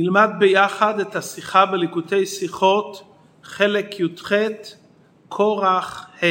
נלמד 0.00 0.30
ביחד 0.38 1.00
את 1.00 1.16
השיחה 1.16 1.66
בליקוטי 1.66 2.26
שיחות, 2.26 3.02
חלק 3.42 4.00
י"ח, 4.00 4.32
כורח 5.28 6.10
ה'. 6.22 6.26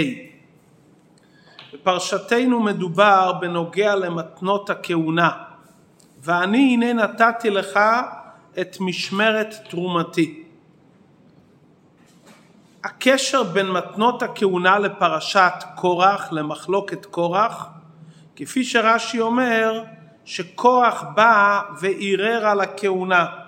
בפרשתנו 1.73 2.59
מדובר 2.59 3.33
בנוגע 3.33 3.95
למתנות 3.95 4.69
הכהונה, 4.69 5.29
ואני 6.23 6.73
הנה 6.73 6.93
נתתי 6.93 7.49
לך 7.49 7.79
את 8.59 8.77
משמרת 8.79 9.55
תרומתי. 9.69 10.43
הקשר 12.83 13.43
בין 13.43 13.71
מתנות 13.71 14.23
הכהונה 14.23 14.79
לפרשת 14.79 15.53
קורח, 15.75 16.31
למחלוקת 16.31 17.05
קורח, 17.05 17.67
כפי 18.35 18.63
שרש"י 18.63 19.19
אומר, 19.19 19.83
שקורח 20.25 21.03
בא 21.15 21.61
וערער 21.81 22.47
על 22.47 22.61
הכהונה. 22.61 23.46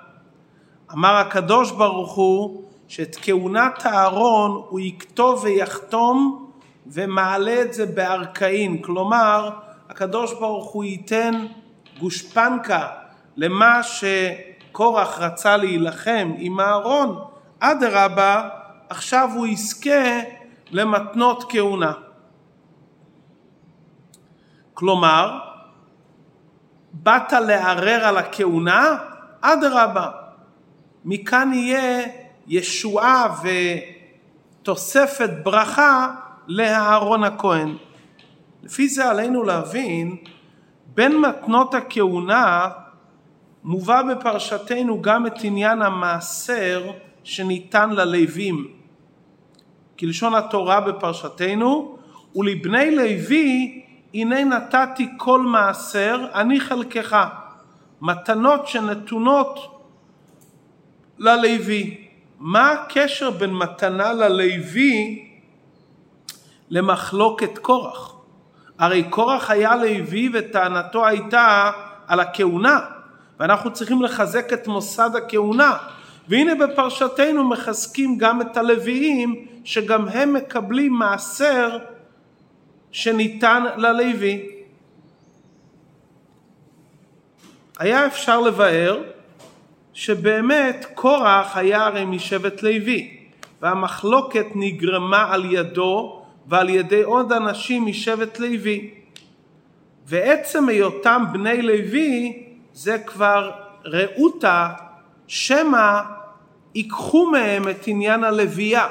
אמר 0.94 1.16
הקדוש 1.16 1.72
ברוך 1.72 2.14
הוא 2.14 2.64
שאת 2.88 3.16
כהונת 3.22 3.86
הארון 3.86 4.64
הוא 4.70 4.80
יכתוב 4.80 5.44
ויחתום 5.44 6.46
ומעלה 6.88 7.62
את 7.62 7.74
זה 7.74 7.86
בארכאין, 7.86 8.82
כלומר 8.82 9.50
הקדוש 9.90 10.34
ברוך 10.34 10.72
הוא 10.72 10.84
ייתן 10.84 11.46
גושפנקה 12.00 12.88
למה 13.38 13.82
שקורח 13.84 15.20
רצה 15.20 15.58
להילחם 15.58 16.32
עם 16.38 16.60
הארון, 16.60 17.20
אדרבה 17.60 18.50
עכשיו 18.90 19.30
הוא 19.36 19.48
יזכה 19.48 20.20
למתנות 20.72 21.44
כהונה. 21.50 21.94
כלומר, 24.74 25.40
באת 26.94 27.34
לערער 27.34 28.06
על 28.06 28.18
הכהונה? 28.18 28.98
אדרבה. 29.42 30.19
מכאן 31.12 31.54
יהיה 31.54 32.08
ישועה 32.48 33.36
ותוספת 34.62 35.30
ברכה 35.44 36.16
לאהרון 36.48 37.24
הכהן. 37.24 37.76
לפי 38.64 38.88
זה 38.88 39.10
עלינו 39.10 39.44
להבין, 39.44 40.18
בין 40.96 41.18
מתנות 41.18 41.74
הכהונה 41.74 42.70
מובא 43.64 44.02
בפרשתנו 44.02 45.02
גם 45.02 45.28
את 45.28 45.34
עניין 45.44 45.82
המעשר 45.82 46.92
שניתן 47.24 47.90
ללווים. 47.90 48.68
כלשון 50.00 50.36
התורה 50.36 50.82
בפרשתנו, 50.82 51.98
ולבני 52.36 52.96
לוי 52.96 53.82
הנה 54.14 54.44
נתתי 54.44 55.08
כל 55.18 55.42
מעשר, 55.42 56.26
אני 56.34 56.60
חלקך. 56.60 57.18
מתנות 58.02 58.68
שנתונות 58.68 59.79
ללוי. 61.20 61.98
מה 62.40 62.72
הקשר 62.72 63.30
בין 63.30 63.54
מתנה 63.54 64.14
ללוי 64.14 65.26
למחלוקת 66.70 67.58
קורח? 67.58 68.16
הרי 68.80 69.04
קורח 69.04 69.50
היה 69.50 69.76
לוי 69.76 70.30
וטענתו 70.34 71.08
הייתה 71.08 71.72
על 72.08 72.20
הכהונה, 72.20 72.80
ואנחנו 73.40 73.74
צריכים 73.74 74.02
לחזק 74.02 74.54
את 74.54 74.68
מוסד 74.68 75.10
הכהונה. 75.16 75.78
והנה 76.28 76.56
בפרשתנו 76.56 77.44
מחזקים 77.44 78.18
גם 78.18 78.42
את 78.42 78.58
הלוויים, 78.58 79.48
שגם 79.64 80.08
הם 80.08 80.34
מקבלים 80.34 80.94
מעשר 80.94 81.78
שניתן 82.92 83.64
ללוי. 83.78 84.50
היה 87.80 88.06
אפשר 88.06 88.40
לבאר 88.40 89.04
שבאמת 90.00 90.86
קורח 90.94 91.58
היה 91.58 91.86
הרי 91.86 92.06
משבט 92.06 92.64
לוי 92.64 93.18
והמחלוקת 93.62 94.46
נגרמה 94.56 95.34
על 95.34 95.54
ידו 95.54 96.22
ועל 96.48 96.70
ידי 96.70 97.04
עוד 97.04 97.32
אנשים 97.32 97.86
משבט 97.86 98.40
לוי. 98.40 98.90
ועצם 100.06 100.70
היותם 100.70 101.24
בני 101.32 101.62
לוי 101.62 102.44
זה 102.74 102.98
כבר 103.00 103.52
ראותה 103.86 104.70
שמא 105.28 106.00
ייקחו 106.76 107.32
מהם 107.32 107.70
את 107.70 107.88
עניין 107.88 108.24
הלוויה. 108.24 108.88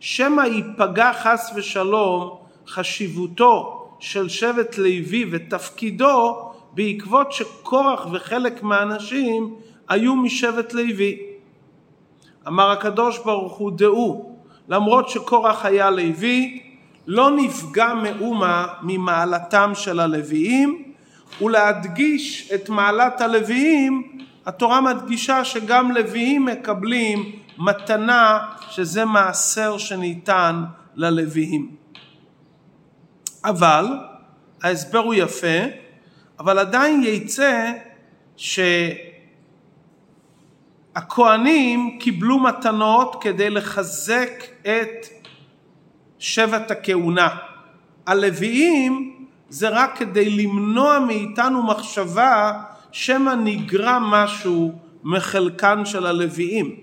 שמא 0.00 0.42
ייפגע 0.42 1.12
חס 1.12 1.52
ושלום 1.56 2.38
חשיבותו 2.68 3.86
של 4.00 4.28
שבט 4.28 4.78
לוי 4.78 5.24
ותפקידו 5.30 6.50
בעקבות 6.72 7.32
שקורח 7.32 8.06
וחלק 8.12 8.62
מהאנשים 8.62 9.56
היו 9.88 10.16
משבט 10.16 10.72
לוי. 10.72 11.18
אמר 12.48 12.70
הקדוש 12.70 13.18
ברוך 13.18 13.56
הוא 13.56 13.72
דעו 13.78 14.36
למרות 14.68 15.08
שקורח 15.08 15.64
היה 15.64 15.90
לוי 15.90 16.62
לא 17.06 17.30
נפגע 17.30 17.94
מאומה 17.94 18.66
ממעלתם 18.82 19.72
של 19.74 20.00
הלוויים 20.00 20.92
ולהדגיש 21.40 22.52
את 22.54 22.68
מעלת 22.68 23.20
הלוויים 23.20 24.18
התורה 24.46 24.80
מדגישה 24.80 25.44
שגם 25.44 25.92
לוויים 25.92 26.44
מקבלים 26.44 27.32
מתנה 27.58 28.38
שזה 28.70 29.04
מעשר 29.04 29.78
שניתן 29.78 30.64
ללוויים. 30.94 31.76
אבל 33.44 33.86
ההסבר 34.62 34.98
הוא 34.98 35.14
יפה, 35.14 35.58
אבל 36.38 36.58
עדיין 36.58 37.02
יצא 37.04 37.72
שהכהנים 40.96 41.98
קיבלו 42.00 42.38
מתנות 42.38 43.16
כדי 43.20 43.50
לחזק 43.50 44.30
את 44.62 45.06
שבט 46.18 46.70
הכהונה. 46.70 47.28
הלוויים 48.06 49.14
זה 49.48 49.68
רק 49.68 49.98
כדי 49.98 50.30
למנוע 50.30 50.98
מאיתנו 50.98 51.62
מחשבה 51.62 52.52
שמא 52.92 53.34
נגרע 53.44 53.98
משהו 54.00 54.72
מחלקן 55.04 55.84
של 55.84 56.06
הלוויים. 56.06 56.76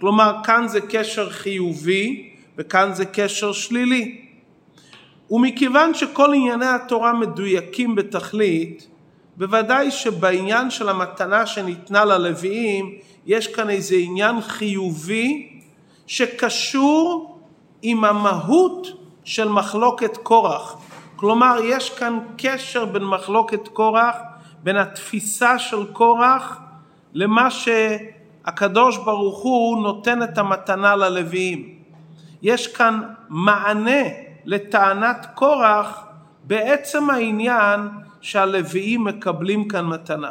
כלומר 0.00 0.36
כאן 0.44 0.68
זה 0.68 0.80
קשר 0.80 1.30
חיובי 1.30 2.30
וכאן 2.58 2.90
זה 2.92 3.04
קשר 3.04 3.52
שלילי. 3.52 4.20
ומכיוון 5.30 5.94
שכל 5.94 6.34
ענייני 6.34 6.66
התורה 6.66 7.12
מדויקים 7.12 7.94
בתכלית, 7.94 8.88
בוודאי 9.36 9.90
שבעניין 9.90 10.70
של 10.70 10.88
המתנה 10.88 11.46
שניתנה 11.46 12.04
ללוויים 12.04 12.98
יש 13.26 13.46
כאן 13.46 13.70
איזה 13.70 13.94
עניין 13.98 14.40
חיובי 14.40 15.60
שקשור 16.06 17.38
עם 17.82 18.04
המהות 18.04 18.86
של 19.24 19.48
מחלוקת 19.48 20.16
קורח. 20.16 20.76
כלומר 21.16 21.56
יש 21.64 21.90
כאן 21.90 22.18
קשר 22.38 22.84
בין 22.84 23.04
מחלוקת 23.04 23.68
קורח, 23.68 24.16
בין 24.62 24.76
התפיסה 24.76 25.58
של 25.58 25.92
קורח 25.92 26.60
למה 27.14 27.50
שהקדוש 27.50 28.96
ברוך 28.96 29.42
הוא 29.42 29.82
נותן 29.82 30.22
את 30.22 30.38
המתנה 30.38 30.96
ללוויים. 30.96 31.74
יש 32.42 32.66
כאן 32.66 33.00
מענה 33.28 34.02
לטענת 34.44 35.26
קורח 35.34 36.04
בעצם 36.44 37.10
העניין 37.10 37.80
שהלוויים 38.20 39.04
מקבלים 39.04 39.68
כאן 39.68 39.86
מתנה. 39.86 40.30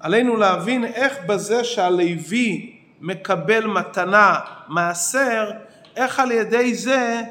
עלינו 0.00 0.36
להבין 0.36 0.84
איך 0.84 1.18
בזה 1.26 1.64
שהלוי 1.64 2.76
מקבל 3.00 3.66
מתנה 3.66 4.38
מעשר, 4.68 5.50
איך 5.96 6.20
על 6.20 6.32
ידי 6.32 6.74
זה 6.74 7.22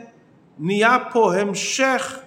נהיה 0.59 0.97
פה 1.12 1.35
המשך 1.35 2.19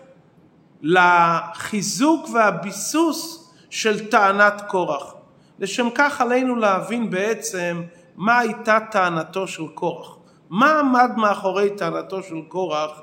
לחיזוק 0.83 2.29
והביסוס 2.35 3.53
של 3.71 4.09
טענת 4.09 4.63
קורח. 4.69 5.15
לשם 5.59 5.89
כך 5.95 6.21
עלינו 6.21 6.57
להבין 6.57 7.11
בעצם 7.11 7.83
מה 8.17 8.39
הייתה 8.39 8.79
טענתו 8.91 9.49
של 9.49 9.69
קורח. 9.75 10.17
מה 10.51 10.79
עמד 10.79 11.11
מאחורי 11.17 11.71
טענתו 11.77 12.23
של 12.23 12.43
קורח 12.49 13.01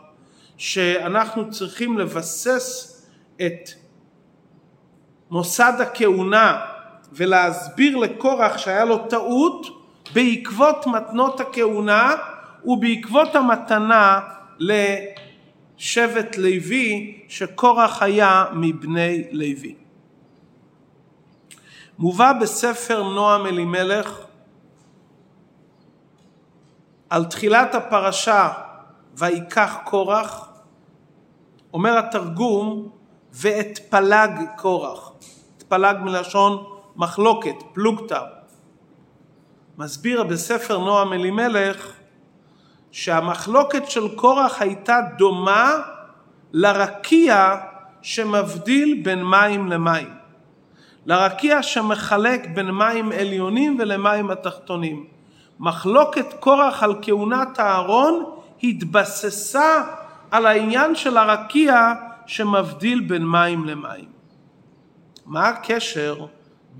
שאנחנו 0.58 1.52
צריכים 1.52 1.98
לבסס 1.98 2.96
את 3.36 3.70
מוסד 5.32 5.74
הכהונה 5.80 6.66
ולהסביר 7.14 7.98
לקורח 7.98 8.58
שהיה 8.58 8.86
לו 8.86 8.98
טעות 9.08 9.68
בעקבות 10.14 10.88
מתנות 10.88 11.40
הכהונה 11.40 12.16
ובעקבות 12.66 13.36
המתנה 13.36 14.20
לשבט 14.60 16.38
לוי 16.38 17.20
שקורח 17.28 18.02
היה 18.02 18.46
מבני 18.54 19.24
לוי. 19.32 19.76
מובא 22.00 22.34
בספר 22.34 23.04
נועם 23.04 23.46
אלימלך 23.46 24.20
על 27.10 27.26
תחילת 27.26 27.76
הפרשה 27.76 28.50
ויקח 29.18 29.78
קורח 29.84 30.50
אומר 31.74 31.98
התרגום 31.98 32.90
ואת 33.34 33.80
פלג 33.90 34.32
קורח, 34.58 35.12
את 35.58 35.64
פלג 35.64 35.98
מלשון 36.02 36.79
מחלוקת, 37.00 37.56
פלוגתא. 37.74 38.22
מסביר 39.78 40.24
בספר 40.24 40.78
נועם 40.78 41.14
אלימלך 41.14 41.92
שהמחלוקת 42.92 43.90
של 43.90 44.16
קורח 44.16 44.62
הייתה 44.62 45.00
דומה 45.18 45.72
לרקיע 46.54 47.56
שמבדיל 48.02 49.02
בין 49.04 49.24
מים 49.24 49.68
למים. 49.68 50.10
לרקיע 51.06 51.64
שמחלק 51.64 52.48
בין 52.54 52.72
מים 52.72 53.12
עליונים 53.12 53.78
ולמים 53.80 54.32
התחתונים. 54.32 55.06
מחלוקת 55.60 56.34
קורח 56.40 56.84
על 56.84 56.96
כהונת 57.02 57.60
אהרון 57.60 58.24
התבססה 58.64 59.84
על 60.32 60.46
העניין 60.46 60.96
של 60.96 61.18
הרקיע 61.18 61.94
שמבדיל 62.26 63.00
בין 63.00 63.26
מים 63.26 63.66
למים. 63.66 64.10
מה 65.26 65.48
הקשר 65.48 66.26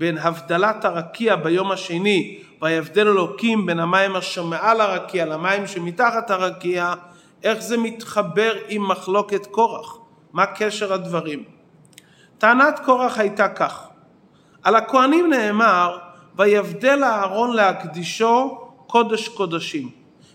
בין 0.00 0.18
הבדלת 0.18 0.84
הרקיע 0.84 1.36
ביום 1.36 1.72
השני 1.72 2.38
וההבדל 2.62 3.08
אלוקים 3.08 3.66
בין 3.66 3.78
המים 3.78 4.16
אשר 4.16 4.44
מעל 4.44 4.80
הרקיע 4.80 5.26
למים 5.26 5.66
שמתחת 5.66 6.30
הרקיע, 6.30 6.94
איך 7.42 7.58
זה 7.60 7.76
מתחבר 7.76 8.52
עם 8.68 8.88
מחלוקת 8.88 9.46
קורח? 9.46 9.98
מה 10.32 10.46
קשר 10.46 10.92
הדברים? 10.92 11.44
טענת 12.38 12.80
קורח 12.84 13.18
הייתה 13.18 13.48
כך: 13.48 13.88
על 14.62 14.76
הכהנים 14.76 15.30
נאמר 15.30 15.98
ויבדל 16.36 17.04
אהרון 17.04 17.56
להקדישו 17.56 18.58
קודש 18.86 19.28
קודשים. 19.28 19.90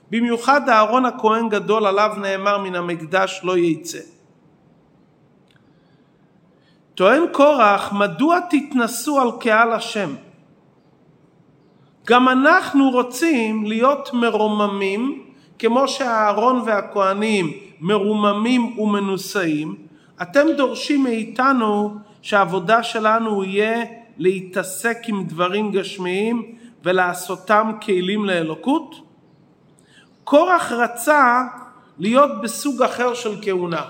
במיוחד 0.09 0.69
אהרון 0.69 1.05
הכהן 1.05 1.49
גדול 1.49 1.85
עליו 1.85 2.11
נאמר 2.17 2.57
מן 2.57 2.75
המקדש 2.75 3.41
לא 3.43 3.57
יצא. 3.57 4.14
טוען 6.95 7.23
קורח 7.31 7.93
מדוע 7.93 8.39
תתנסו 8.39 9.21
על 9.21 9.29
קהל 9.39 9.73
השם? 9.73 10.09
גם 12.07 12.29
אנחנו 12.29 12.89
רוצים 12.89 13.65
להיות 13.65 14.09
מרוממים 14.13 15.23
כמו 15.59 15.87
שאהרון 15.87 16.61
והכהנים 16.65 17.51
מרוממים 17.81 18.79
ומנוסאים 18.79 19.75
אתם 20.21 20.47
דורשים 20.57 21.03
מאיתנו 21.03 21.97
שהעבודה 22.21 22.83
שלנו 22.83 23.43
יהיה 23.43 23.85
להתעסק 24.17 24.97
עם 25.07 25.23
דברים 25.23 25.71
גשמיים 25.71 26.55
ולעשותם 26.83 27.71
כלים 27.81 28.25
לאלוקות? 28.25 28.95
קורח 30.23 30.71
רצה 30.71 31.43
להיות 31.99 32.41
בסוג 32.41 32.81
אחר 32.81 33.13
של 33.13 33.35
כהונה, 33.41 33.81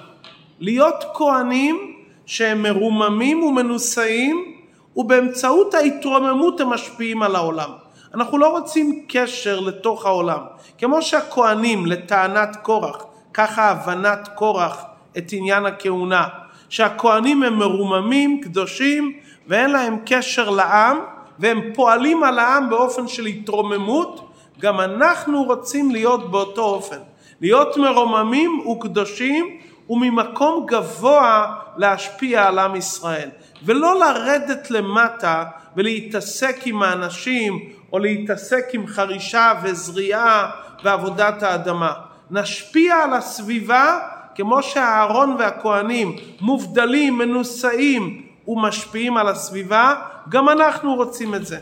להיות 0.59 1.03
כהנים 1.13 1.94
שהם 2.25 2.63
מרוממים 2.63 3.43
ומנוסאים 3.43 4.55
ובאמצעות 4.95 5.73
ההתרוממות 5.73 6.61
הם 6.61 6.69
משפיעים 6.69 7.23
על 7.23 7.35
העולם. 7.35 7.69
אנחנו 8.13 8.37
לא 8.37 8.47
רוצים 8.47 9.05
קשר 9.07 9.59
לתוך 9.59 10.05
העולם. 10.05 10.39
כמו 10.77 11.01
שהכהנים 11.01 11.85
לטענת 11.85 12.55
קורח, 12.61 13.05
ככה 13.33 13.69
הבנת 13.69 14.29
קורח 14.35 14.83
את 15.17 15.23
עניין 15.31 15.65
הכהונה, 15.65 16.27
שהכהנים 16.69 17.43
הם 17.43 17.59
מרוממים, 17.59 18.41
קדושים, 18.41 19.13
ואין 19.47 19.71
להם 19.71 19.97
קשר 20.05 20.49
לעם, 20.49 20.97
והם 21.39 21.61
פועלים 21.73 22.23
על 22.23 22.39
העם 22.39 22.69
באופן 22.69 23.07
של 23.07 23.25
התרוממות, 23.25 24.29
גם 24.59 24.79
אנחנו 24.79 25.43
רוצים 25.43 25.91
להיות 25.91 26.31
באותו 26.31 26.61
אופן. 26.61 26.99
להיות 27.41 27.77
מרוממים 27.77 28.67
וקדושים 28.67 29.57
וממקום 29.89 30.65
גבוה 30.67 31.55
להשפיע 31.77 32.47
על 32.47 32.59
עם 32.59 32.75
ישראל. 32.75 33.29
ולא 33.63 33.99
לרדת 33.99 34.71
למטה 34.71 35.43
ולהתעסק 35.75 36.57
עם 36.65 36.83
האנשים 36.83 37.59
או 37.93 37.99
להתעסק 37.99 38.65
עם 38.73 38.87
חרישה 38.87 39.53
וזריעה 39.63 40.51
ועבודת 40.83 41.43
האדמה. 41.43 41.93
נשפיע 42.31 42.95
על 42.95 43.13
הסביבה 43.13 43.99
כמו 44.35 44.63
שהאהרון 44.63 45.35
והכהנים 45.39 46.15
מובדלים, 46.41 47.17
מנוסאים 47.17 48.21
ומשפיעים 48.47 49.17
על 49.17 49.27
הסביבה, 49.27 49.95
גם 50.29 50.49
אנחנו 50.49 50.95
רוצים 50.95 51.35
את 51.35 51.45
זה. 51.45 51.59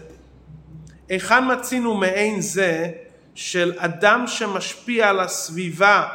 היכן 1.10 1.52
מצינו 1.52 1.94
מעין 1.94 2.42
זה 2.42 2.88
של 3.36 3.74
אדם 3.78 4.28
שמשפיע 4.28 5.10
על 5.10 5.20
הסביבה 5.20 6.08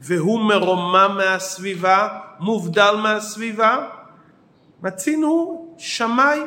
והוא 0.00 0.40
מרומם 0.40 1.14
מהסביבה, 1.16 2.08
מובדל 2.40 2.94
מהסביבה? 3.02 3.78
מצינו 4.82 5.64
שמאי. 5.78 6.40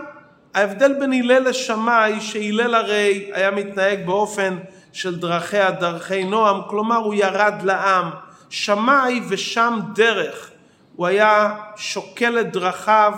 ההבדל 0.54 0.94
בין 1.00 1.14
הלל 1.14 1.50
לשמאי, 1.50 2.22
שהלל 2.22 2.76
הרי 2.76 3.30
היה 3.34 3.52
מתנהג 3.52 4.06
באופן 4.06 4.58
של 4.94 5.20
דרכיה 5.20 5.72
דרכי 5.72 6.24
נועם, 6.24 6.62
כלומר 6.68 6.98
הוא 6.98 7.14
ירד 7.14 7.54
לעם. 7.64 8.10
שמאי 8.50 9.22
ושם 9.30 9.80
דרך. 9.96 10.52
הוא 10.96 11.08
היה 11.08 11.56
שוקל 11.76 12.40
את 12.40 12.52
דרכיו, 12.52 13.14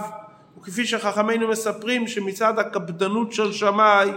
וכפי 0.60 0.86
שחכמינו 0.86 1.48
מספרים 1.48 2.08
שמצד 2.08 2.60
הקפדנות 2.60 3.34
של 3.34 3.54
שמאי 3.54 4.12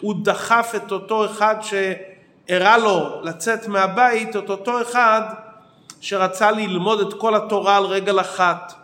הוא 0.00 0.14
דחף 0.24 0.72
את 0.76 0.92
אותו 0.92 1.24
אחד 1.24 1.56
שהראה 1.60 2.78
לו 2.78 3.20
לצאת 3.22 3.68
מהבית, 3.68 4.36
את 4.36 4.50
אותו 4.50 4.82
אחד 4.82 5.22
שרצה 6.00 6.50
ללמוד 6.50 7.00
את 7.00 7.14
כל 7.14 7.34
התורה 7.34 7.76
על 7.76 7.84
רגל 7.84 8.20
אחת. 8.20 8.74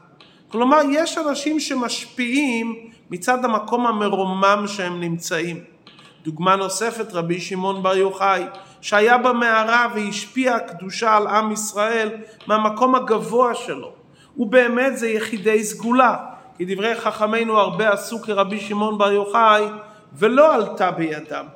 כלומר, 0.49 0.81
יש 0.91 1.19
אנשים 1.19 1.61
שמשפיעים 1.61 2.91
מצד 3.11 3.45
המקום 3.45 3.87
המרומם 3.87 4.65
שהם 4.67 5.01
נמצאים. 5.01 5.61
דוגמה 6.25 6.57
נוספת, 6.57 7.13
רבי 7.13 7.41
שמעון 7.41 7.83
בר 7.83 7.97
יוחאי, 7.97 8.43
שהיה 8.81 9.19
במערה 9.19 9.87
והשפיע 9.95 10.55
הקדושה 10.55 11.17
על 11.17 11.27
עם 11.27 11.53
ישראל 11.53 12.11
מהמקום 12.47 12.95
הגבוה 12.95 13.55
שלו. 13.55 13.93
ובאמת 14.37 14.99
זה 14.99 15.09
יחידי 15.09 15.65
סגולה, 15.65 16.17
כי 16.57 16.65
דברי 16.75 16.95
חכמינו 16.95 17.59
הרבה 17.59 17.93
עשו 17.93 18.23
כרבי 18.23 18.61
שמעון 18.61 18.99
בר 18.99 19.13
יוחאי 19.13 19.65
ולא 20.13 20.55
עלתה 20.55 20.91
בידם. 20.91 21.47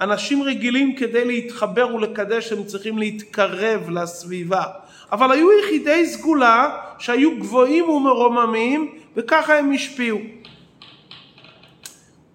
אנשים 0.00 0.42
רגילים 0.42 0.96
כדי 0.96 1.24
להתחבר 1.24 1.94
ולקדש 1.94 2.52
הם 2.52 2.64
צריכים 2.64 2.98
להתקרב 2.98 3.90
לסביבה. 3.90 4.64
אבל 5.12 5.32
היו 5.32 5.48
יחידי 5.58 6.06
סגולה 6.06 6.70
שהיו 6.98 7.38
גבוהים 7.38 7.88
ומרוממים 7.88 8.92
וככה 9.16 9.58
הם 9.58 9.72
השפיעו. 9.72 10.18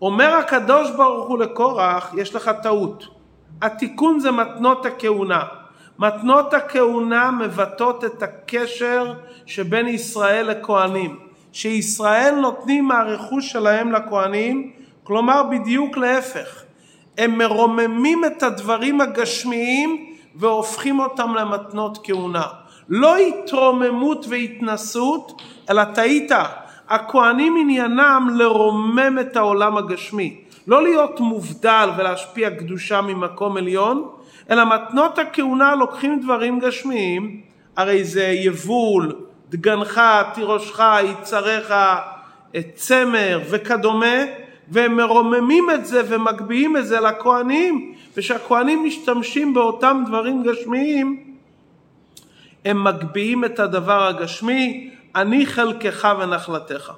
אומר 0.02 0.34
הקדוש 0.36 0.92
ברוך 0.92 1.28
הוא 1.28 1.40
לקורח, 1.40 2.14
יש 2.18 2.36
לך 2.36 2.52
טעות. 2.64 3.08
התיקון 3.62 4.20
זה 4.20 4.32
מתנות 4.32 4.86
הכהונה. 4.86 5.44
מתנות 6.00 6.54
הכהונה 6.54 7.32
מבטאות 7.32 8.06
את 8.06 8.24
הקשר 8.24 9.14
שבין 9.46 9.88
ישראל 9.88 10.50
לכהנים. 10.50 11.20
שישראל 11.54 12.36
נותנים 12.36 12.86
מהרכוש 12.86 13.52
שלהם 13.52 13.92
לכהנים, 13.92 14.72
כלומר 15.04 15.44
בדיוק 15.44 15.98
להפך. 15.98 16.64
הם 17.18 17.38
מרוממים 17.38 18.26
את 18.26 18.44
הדברים 18.44 19.02
הגשמיים 19.02 20.14
והופכים 20.36 21.00
אותם 21.00 21.36
למתנות 21.36 22.00
כהונה. 22.04 22.48
לא 22.90 23.18
התרוממות 23.18 24.26
והתנסות, 24.30 25.42
אלא 25.70 25.84
טעית. 25.84 26.32
הכהנים 26.90 27.56
עניינם 27.62 28.28
לרומם 28.36 29.20
את 29.22 29.38
העולם 29.38 29.78
הגשמי. 29.78 30.38
לא 30.68 30.84
להיות 30.84 31.20
מובדל 31.20 31.90
ולהשפיע 31.98 32.50
קדושה 32.50 33.02
ממקום 33.02 33.58
עליון, 33.58 34.10
אלא 34.50 34.64
מתנות 34.66 35.20
הכהונה 35.20 35.76
לוקחים 35.76 36.20
דברים 36.20 36.60
גשמיים, 36.60 37.42
הרי 37.78 38.04
זה 38.04 38.24
יבול, 38.24 39.16
דגנך, 39.50 40.02
תירושך, 40.34 40.80
יצריך, 41.04 41.74
צמר 42.76 43.40
וכדומה, 43.50 44.16
והם 44.70 44.98
מרוממים 44.98 45.68
את 45.74 45.86
זה 45.86 46.02
ומגביהים 46.08 46.78
את 46.78 46.88
זה 46.88 47.00
לכהנים, 47.00 47.94
ושהכהנים 48.18 48.84
משתמשים 48.86 49.54
באותם 49.54 50.04
דברים 50.08 50.44
גשמיים, 50.44 51.27
הם 52.68 52.84
מגביהים 52.84 53.46
את 53.46 53.60
הדבר 53.60 54.08
הגשמי, 54.08 54.94
אני 55.16 55.46
חלקך 55.46 56.08
ונחלתך. 56.20 56.92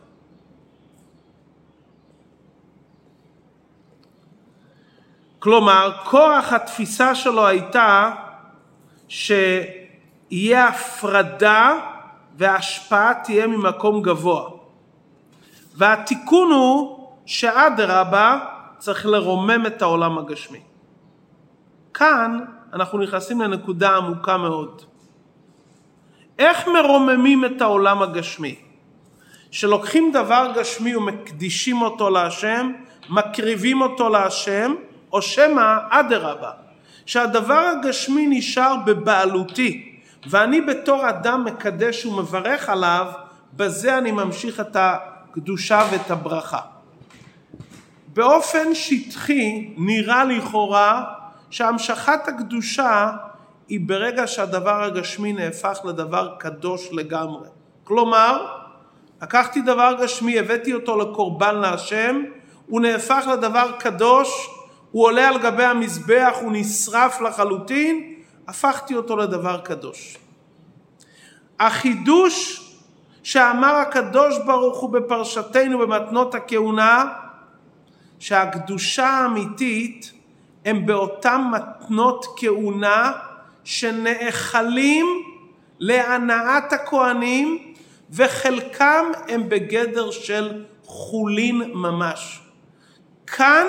כלומר, 5.40 5.92
כוח 6.04 6.54
התפיסה 6.54 7.16
שלו 7.16 7.48
הייתה 7.48 8.12
שיהיה 9.08 10.68
הפרדה 10.68 11.74
וההשפעה 12.38 13.14
תהיה 13.24 13.48
ממקום 13.48 14.02
גבוה. 14.02 14.50
והתיקון 15.76 16.52
הוא 16.52 17.08
שאדרבה 17.26 18.40
צריך 18.78 19.06
לרומם 19.06 19.66
את 19.66 19.82
העולם 19.82 20.18
הגשמי. 20.18 20.62
כאן 21.94 22.40
אנחנו 22.74 23.00
נכנסים 23.00 23.42
לנקודה 23.42 23.98
עמוקה 23.98 24.38
מאוד. 24.38 24.89
איך 26.40 26.68
מרוממים 26.68 27.46
את 27.46 27.62
העולם 27.62 28.02
הגשמי? 28.02 28.56
שלוקחים 29.52 30.12
דבר 30.12 30.52
גשמי 30.56 30.96
ומקדישים 30.96 31.82
אותו 31.82 32.10
להשם, 32.10 32.72
מקריבים 33.10 33.82
אותו 33.82 34.10
להשם, 34.10 34.74
או 35.12 35.22
שמא 35.22 35.78
אדרבה, 35.90 36.52
שהדבר 37.06 37.72
הגשמי 37.78 38.28
נשאר 38.30 38.76
בבעלותי, 38.86 39.96
ואני 40.30 40.62
בתור 40.62 41.10
אדם 41.10 41.46
מקדש 41.46 42.06
ומברך 42.06 42.70
עליו, 42.70 43.08
בזה 43.54 43.98
אני 43.98 44.12
ממשיך 44.12 44.60
את 44.60 44.76
הקדושה 44.80 45.88
ואת 45.92 46.12
הברכה. 46.12 46.60
באופן 48.14 48.76
שטחי 48.76 49.74
נראה 49.78 50.24
לכאורה 50.24 51.04
שהמשכת 51.50 52.28
הקדושה 52.28 53.12
היא 53.70 53.80
ברגע 53.86 54.28
שהדבר 54.28 54.84
הגשמי 54.84 55.34
נהפך 55.34 55.80
לדבר 55.84 56.36
קדוש 56.40 56.90
לגמרי. 56.92 57.48
כלומר, 57.84 58.56
לקחתי 59.22 59.62
דבר 59.62 59.96
גשמי, 60.02 60.40
הבאתי 60.40 60.74
אותו 60.74 60.98
לקורבן 60.98 61.56
להשם, 61.56 62.24
הוא 62.68 62.82
נהפך 62.82 63.28
לדבר 63.34 63.72
קדוש, 63.80 64.50
הוא 64.92 65.04
עולה 65.06 65.28
על 65.28 65.38
גבי 65.38 65.64
המזבח, 65.64 66.34
הוא 66.42 66.52
נשרף 66.54 67.22
לחלוטין, 67.22 68.16
הפכתי 68.48 68.96
אותו 68.96 69.18
לדבר 69.18 69.60
קדוש. 69.64 70.18
החידוש 71.60 72.66
שאמר 73.24 73.76
הקדוש 73.76 74.38
ברוך 74.46 74.80
הוא 74.80 74.90
בפרשתנו 74.90 75.78
במתנות 75.78 76.36
הכהונה, 76.36 77.06
שהקדושה 78.20 79.08
האמיתית 79.08 80.12
הם 80.66 80.86
באותן 80.86 81.42
מתנות 81.52 82.26
כהונה 82.38 83.12
שנאכלים 83.70 85.06
להנאת 85.80 86.74
הכהנים 86.74 87.74
וחלקם 88.12 89.06
הם 89.28 89.50
בגדר 89.50 90.12
של 90.12 90.64
חולין 90.84 91.62
ממש. 91.74 92.42
כאן 93.28 93.66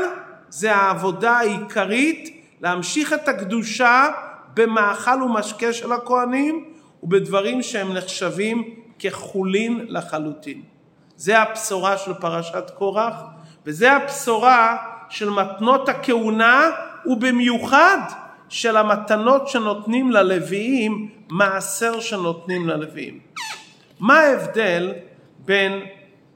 זה 0.49 0.77
העבודה 0.77 1.33
העיקרית 1.33 2.45
להמשיך 2.61 3.13
את 3.13 3.29
הקדושה 3.29 4.09
במאכל 4.55 5.23
ומשקה 5.23 5.73
של 5.73 5.93
הכהנים 5.93 6.65
ובדברים 7.03 7.63
שהם 7.63 7.93
נחשבים 7.93 8.75
כחולין 8.99 9.87
לחלוטין. 9.89 10.63
זה 11.17 11.39
הבשורה 11.39 11.99
של 11.99 12.15
פרשת 12.15 12.71
קורח 12.79 13.15
וזה 13.67 13.93
הבשורה 13.93 14.77
של 15.09 15.31
מתנות 15.31 15.89
הכהונה 15.89 16.71
ובמיוחד 17.07 17.99
של 18.51 18.77
המתנות 18.77 19.49
שנותנים 19.49 20.11
ללוויים, 20.11 21.11
מעשר 21.29 22.01
שנותנים 22.01 22.69
ללוויים. 22.69 23.21
מה 24.01 24.21
ההבדל 24.21 24.93
בין 25.39 25.73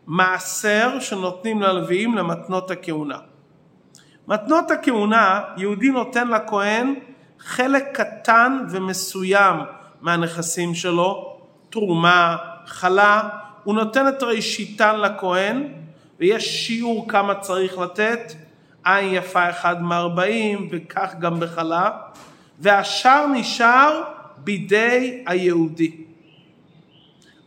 מעשר 0.06 1.00
שנותנים 1.00 1.62
ללוויים 1.62 2.14
למתנות 2.14 2.70
הכהונה? 2.70 3.18
מתנות 4.28 4.70
הכהונה, 4.70 5.40
יהודי 5.56 5.90
נותן 5.90 6.28
לכהן 6.28 6.94
חלק 7.38 7.84
קטן 7.92 8.58
ומסוים 8.70 9.56
מהנכסים 10.00 10.74
שלו, 10.74 11.38
תרומה, 11.70 12.36
חלה, 12.66 13.28
הוא 13.64 13.74
נותן 13.74 14.08
את 14.08 14.22
ראשיתן 14.22 15.00
לכהן 15.00 15.68
ויש 16.20 16.66
שיעור 16.66 17.08
כמה 17.08 17.34
צריך 17.34 17.78
לתת, 17.78 18.32
עין 18.84 19.14
יפה 19.14 19.50
אחד 19.50 19.82
מארבעים 19.82 20.68
וכך 20.70 21.14
גם 21.20 21.40
בחלה, 21.40 21.90
והשאר 22.58 23.26
נשאר 23.26 24.02
בידי 24.36 25.22
היהודי. 25.26 25.96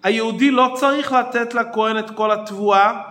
היהודי 0.03 0.51
לא 0.51 0.71
צריך 0.75 1.11
לתת 1.11 1.53
לכהן 1.53 1.99
את 1.99 2.09
כל 2.09 2.31
התבואה, 2.31 3.01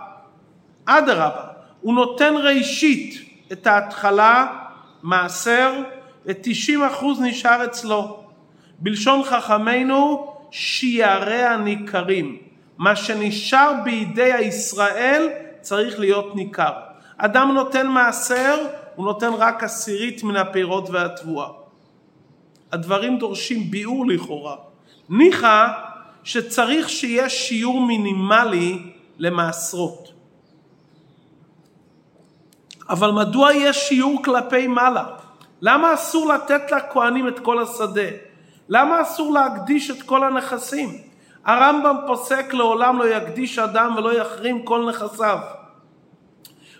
אדרבה, 0.85 1.43
הוא 1.81 1.95
נותן 1.95 2.33
ראשית 2.37 3.21
את 3.51 3.67
ההתחלה, 3.67 4.47
מעשר, 5.03 5.73
ו-90% 6.25 7.05
נשאר 7.21 7.65
אצלו. 7.65 8.23
בלשון 8.79 9.23
חכמינו, 9.23 10.33
שיערי 10.51 11.43
הניכרים. 11.43 12.37
מה 12.77 12.95
שנשאר 12.95 13.73
בידי 13.83 14.33
הישראל 14.33 15.29
צריך 15.61 15.99
להיות 15.99 16.35
ניכר. 16.35 16.86
אדם 17.17 17.51
נותן 17.53 17.87
מעשר, 17.87 18.67
הוא 18.95 19.05
נותן 19.05 19.33
רק 19.33 19.63
עשירית 19.63 20.23
מן 20.23 20.35
הפירות 20.35 20.89
והתבואה. 20.89 21.47
הדברים 22.71 23.17
דורשים 23.17 23.71
ביאור 23.71 24.07
לכאורה. 24.07 24.55
ניחא 25.09 25.67
שצריך 26.23 26.89
שיהיה 26.89 27.29
שיעור 27.29 27.81
מינימלי 27.81 28.93
למעשרות. 29.17 30.11
אבל 32.89 33.11
מדוע 33.11 33.53
יש 33.53 33.77
שיעור 33.77 34.23
כלפי 34.23 34.67
מעלה? 34.67 35.05
למה 35.61 35.93
אסור 35.93 36.33
לתת 36.33 36.71
לכהנים 36.71 37.27
את 37.27 37.39
כל 37.39 37.59
השדה? 37.59 38.09
למה 38.69 39.01
אסור 39.01 39.33
להקדיש 39.33 39.91
את 39.91 40.03
כל 40.03 40.23
הנכסים? 40.23 41.01
הרמב"ם 41.45 41.95
פוסק 42.07 42.53
לעולם 42.53 42.99
לא 42.99 43.15
יקדיש 43.15 43.59
אדם 43.59 43.95
ולא 43.97 44.13
יחרים 44.13 44.65
כל 44.65 44.89
נכסיו. 44.89 45.39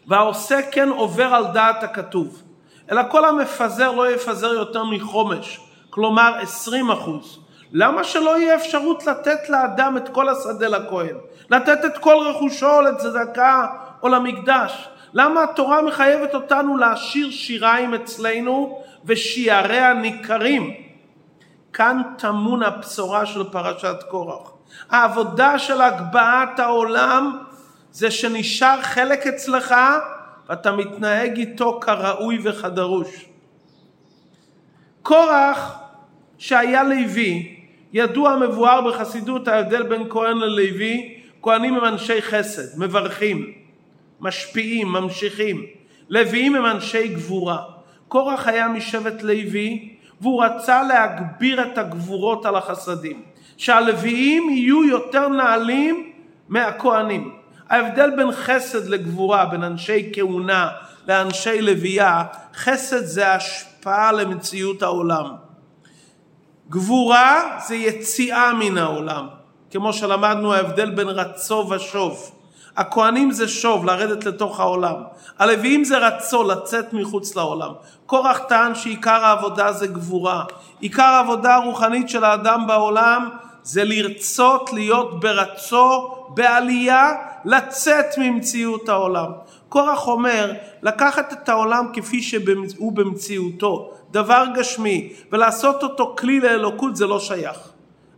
והעושה 0.07 0.59
כן 0.71 0.89
עובר 0.89 1.33
על 1.35 1.45
דעת 1.53 1.83
הכתוב. 1.83 2.43
אלא 2.91 3.01
כל 3.11 3.25
המפזר 3.25 3.91
לא 3.91 4.11
יפזר 4.11 4.53
יותר 4.53 4.83
מחומש, 4.83 5.59
כלומר 5.89 6.33
עשרים 6.41 6.91
אחוז. 6.91 7.39
למה 7.71 8.03
שלא 8.03 8.39
יהיה 8.39 8.55
אפשרות 8.55 9.07
לתת 9.07 9.49
לאדם 9.49 9.97
את 9.97 10.09
כל 10.09 10.29
השדה 10.29 10.67
לכהן? 10.67 11.15
לתת 11.49 11.85
את 11.85 11.97
כל 11.97 12.15
רכושו 12.15 12.81
לצדקה 12.81 13.67
או 14.03 14.07
למקדש? 14.07 14.89
למה 15.13 15.43
התורה 15.43 15.81
מחייבת 15.81 16.35
אותנו 16.35 16.77
להשאיר 16.77 17.31
שיריים 17.31 17.93
אצלנו 17.93 18.81
ושיעריה 19.05 19.93
ניכרים? 19.93 20.73
כאן 21.73 22.01
טמון 22.17 22.63
הבשורה 22.63 23.25
של 23.25 23.43
פרשת 23.43 24.03
קורח. 24.09 24.51
העבודה 24.89 25.59
של 25.59 25.81
הגבהת 25.81 26.59
העולם 26.59 27.37
זה 27.97 28.11
שנשאר 28.11 28.81
חלק 28.81 29.27
אצלך 29.27 29.75
ואתה 30.49 30.71
מתנהג 30.71 31.37
איתו 31.37 31.79
כראוי 31.79 32.39
וכדרוש. 32.43 33.25
קורח 35.01 35.79
שהיה 36.37 36.83
לוי, 36.83 37.59
ידוע 37.93 38.35
מבואר 38.35 38.81
בחסידות 38.81 39.47
ההבדל 39.47 39.83
בין 39.83 40.09
כהן 40.09 40.37
ללוי, 40.37 41.21
כהנים 41.41 41.75
הם 41.75 41.85
אנשי 41.85 42.21
חסד, 42.21 42.79
מברכים, 42.79 43.53
משפיעים, 44.19 44.87
ממשיכים. 44.87 45.65
לוויים 46.09 46.55
הם 46.55 46.65
אנשי 46.65 47.07
גבורה. 47.07 47.57
קורח 48.07 48.47
היה 48.47 48.67
משבט 48.67 49.23
לוי 49.23 49.95
והוא 50.21 50.43
רצה 50.43 50.83
להגביר 50.83 51.61
את 51.61 51.77
הגבורות 51.77 52.45
על 52.45 52.55
החסדים. 52.55 53.21
שהלוויים 53.57 54.49
יהיו 54.49 54.83
יותר 54.83 55.27
נעלים 55.27 56.11
מהכהנים. 56.49 57.46
ההבדל 57.69 58.09
בין 58.15 58.31
חסד 58.31 58.87
לגבורה, 58.87 59.45
בין 59.45 59.63
אנשי 59.63 60.09
כהונה 60.13 60.69
לאנשי 61.07 61.61
לוויה, 61.61 62.23
חסד 62.55 63.05
זה 63.05 63.33
השפעה 63.33 64.11
למציאות 64.11 64.83
העולם. 64.83 65.25
גבורה 66.69 67.59
זה 67.67 67.75
יציאה 67.75 68.53
מן 68.53 68.77
העולם, 68.77 69.27
כמו 69.71 69.93
שלמדנו 69.93 70.53
ההבדל 70.53 70.89
בין 70.89 71.07
רצו 71.07 71.67
ושוב. 71.69 72.31
הכהנים 72.77 73.31
זה 73.31 73.47
שוב, 73.47 73.85
לרדת 73.85 74.25
לתוך 74.25 74.59
העולם. 74.59 74.95
הלוויים 75.39 75.83
זה 75.83 75.97
רצו, 75.97 76.43
לצאת 76.43 76.93
מחוץ 76.93 77.35
לעולם. 77.35 77.71
קורח 78.05 78.37
טען 78.37 78.75
שעיקר 78.75 79.25
העבודה 79.25 79.71
זה 79.71 79.87
גבורה. 79.87 80.43
עיקר 80.79 81.03
העבודה 81.03 81.55
הרוחנית 81.55 82.09
של 82.09 82.23
האדם 82.23 82.67
בעולם 82.67 83.29
זה 83.63 83.83
לרצות 83.83 84.73
להיות 84.73 85.19
ברצו, 85.19 86.15
בעלייה, 86.29 87.11
לצאת 87.45 88.05
ממציאות 88.17 88.89
העולם. 88.89 89.31
קורח 89.69 90.07
אומר, 90.07 90.53
לקחת 90.81 91.33
את 91.33 91.49
העולם 91.49 91.85
כפי 91.93 92.21
שהוא 92.21 92.91
במציאותו, 92.93 93.91
דבר 94.11 94.43
גשמי, 94.55 95.13
ולעשות 95.31 95.83
אותו 95.83 96.15
כלי 96.17 96.39
לאלוקות 96.39 96.95
זה 96.95 97.07
לא 97.07 97.19
שייך. 97.19 97.57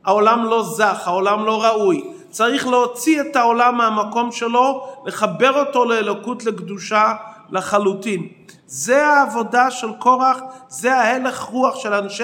העולם 0.05 0.43
לא 0.43 0.63
זך, 0.63 1.07
העולם 1.07 1.45
לא 1.45 1.63
ראוי. 1.63 2.03
צריך 2.29 2.67
להוציא 2.67 3.21
את 3.21 3.35
העולם 3.35 3.77
מהמקום 3.77 4.31
שלו, 4.31 4.87
לחבר 5.05 5.59
אותו 5.59 5.85
לאלוקות 5.85 6.45
לקדושה 6.45 7.13
לחלוטין. 7.51 8.27
זה 8.67 9.05
העבודה 9.07 9.71
של 9.71 9.93
קורח, 9.99 10.39
זה 10.67 10.95
ההלך 10.95 11.39
רוח 11.39 11.75
של 11.75 11.93
אנשי, 11.93 12.23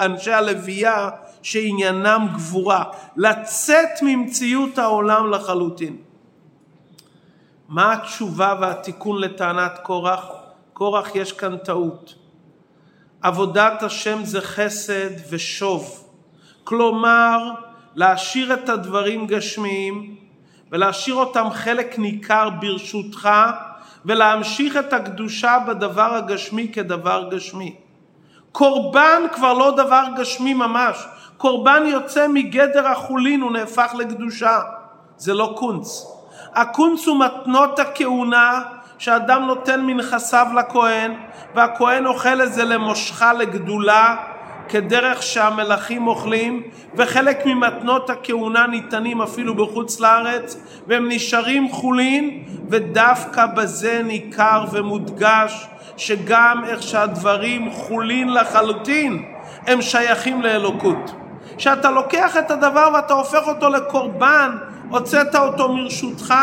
אנשי 0.00 0.32
הלוויה 0.32 1.10
שעניינם 1.42 2.26
גבורה, 2.34 2.84
לצאת 3.16 4.02
ממציאות 4.02 4.78
העולם 4.78 5.30
לחלוטין. 5.30 5.96
מה 7.68 7.92
התשובה 7.92 8.54
והתיקון 8.60 9.20
לטענת 9.20 9.78
קורח? 9.82 10.26
קורח 10.72 11.14
יש 11.14 11.32
כאן 11.32 11.56
טעות. 11.56 12.14
עבודת 13.22 13.82
השם 13.82 14.24
זה 14.24 14.40
חסד 14.40 15.10
ושוב. 15.30 16.08
כלומר, 16.64 17.50
להשאיר 17.94 18.54
את 18.54 18.68
הדברים 18.68 19.26
גשמיים 19.26 20.16
ולהשאיר 20.72 21.14
אותם 21.14 21.46
חלק 21.52 21.98
ניכר 21.98 22.50
ברשותך 22.50 23.28
ולהמשיך 24.04 24.76
את 24.76 24.92
הקדושה 24.92 25.58
בדבר 25.68 26.14
הגשמי 26.14 26.72
כדבר 26.72 27.28
גשמי. 27.30 27.76
קורבן 28.52 29.22
כבר 29.32 29.52
לא 29.52 29.70
דבר 29.76 30.04
גשמי 30.16 30.54
ממש, 30.54 31.06
קורבן 31.36 31.82
יוצא 31.86 32.28
מגדר 32.28 32.86
החולין, 32.88 33.40
הוא 33.40 33.52
נהפך 33.52 33.92
לקדושה. 33.98 34.60
זה 35.16 35.34
לא 35.34 35.54
קונץ. 35.56 36.13
הקונץ 36.54 37.06
הוא 37.06 37.24
מתנות 37.24 37.78
הכהונה 37.78 38.60
שאדם 38.98 39.42
נותן 39.42 39.80
מנכסיו 39.80 40.46
לכהן, 40.56 41.14
והכהן 41.54 42.06
אוכל 42.06 42.42
את 42.42 42.52
זה 42.52 42.64
למושכה 42.64 43.32
לגדולה, 43.32 44.16
כדרך 44.68 45.22
שהמלכים 45.22 46.06
אוכלים, 46.06 46.62
וחלק 46.96 47.46
ממתנות 47.46 48.10
הכהונה 48.10 48.66
ניתנים 48.66 49.22
אפילו 49.22 49.54
בחוץ 49.54 50.00
לארץ, 50.00 50.56
והם 50.86 51.08
נשארים 51.08 51.72
חולין, 51.72 52.44
ודווקא 52.68 53.46
בזה 53.46 54.02
ניכר 54.04 54.64
ומודגש 54.72 55.66
שגם 55.96 56.64
איך 56.66 56.82
שהדברים 56.82 57.70
חולין 57.70 58.34
לחלוטין, 58.34 59.24
הם 59.66 59.82
שייכים 59.82 60.42
לאלוקות. 60.42 61.14
שאתה 61.58 61.90
לוקח 61.90 62.36
את 62.36 62.50
הדבר 62.50 62.88
ואתה 62.94 63.14
הופך 63.14 63.48
אותו 63.48 63.68
לקורבן, 63.68 64.56
הוצאת 64.94 65.34
אותו 65.34 65.72
מרשותך. 65.72 66.34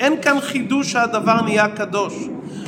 אין 0.00 0.22
כאן 0.22 0.40
חידוש 0.40 0.92
שהדבר 0.92 1.42
נהיה 1.42 1.68
קדוש. 1.68 2.14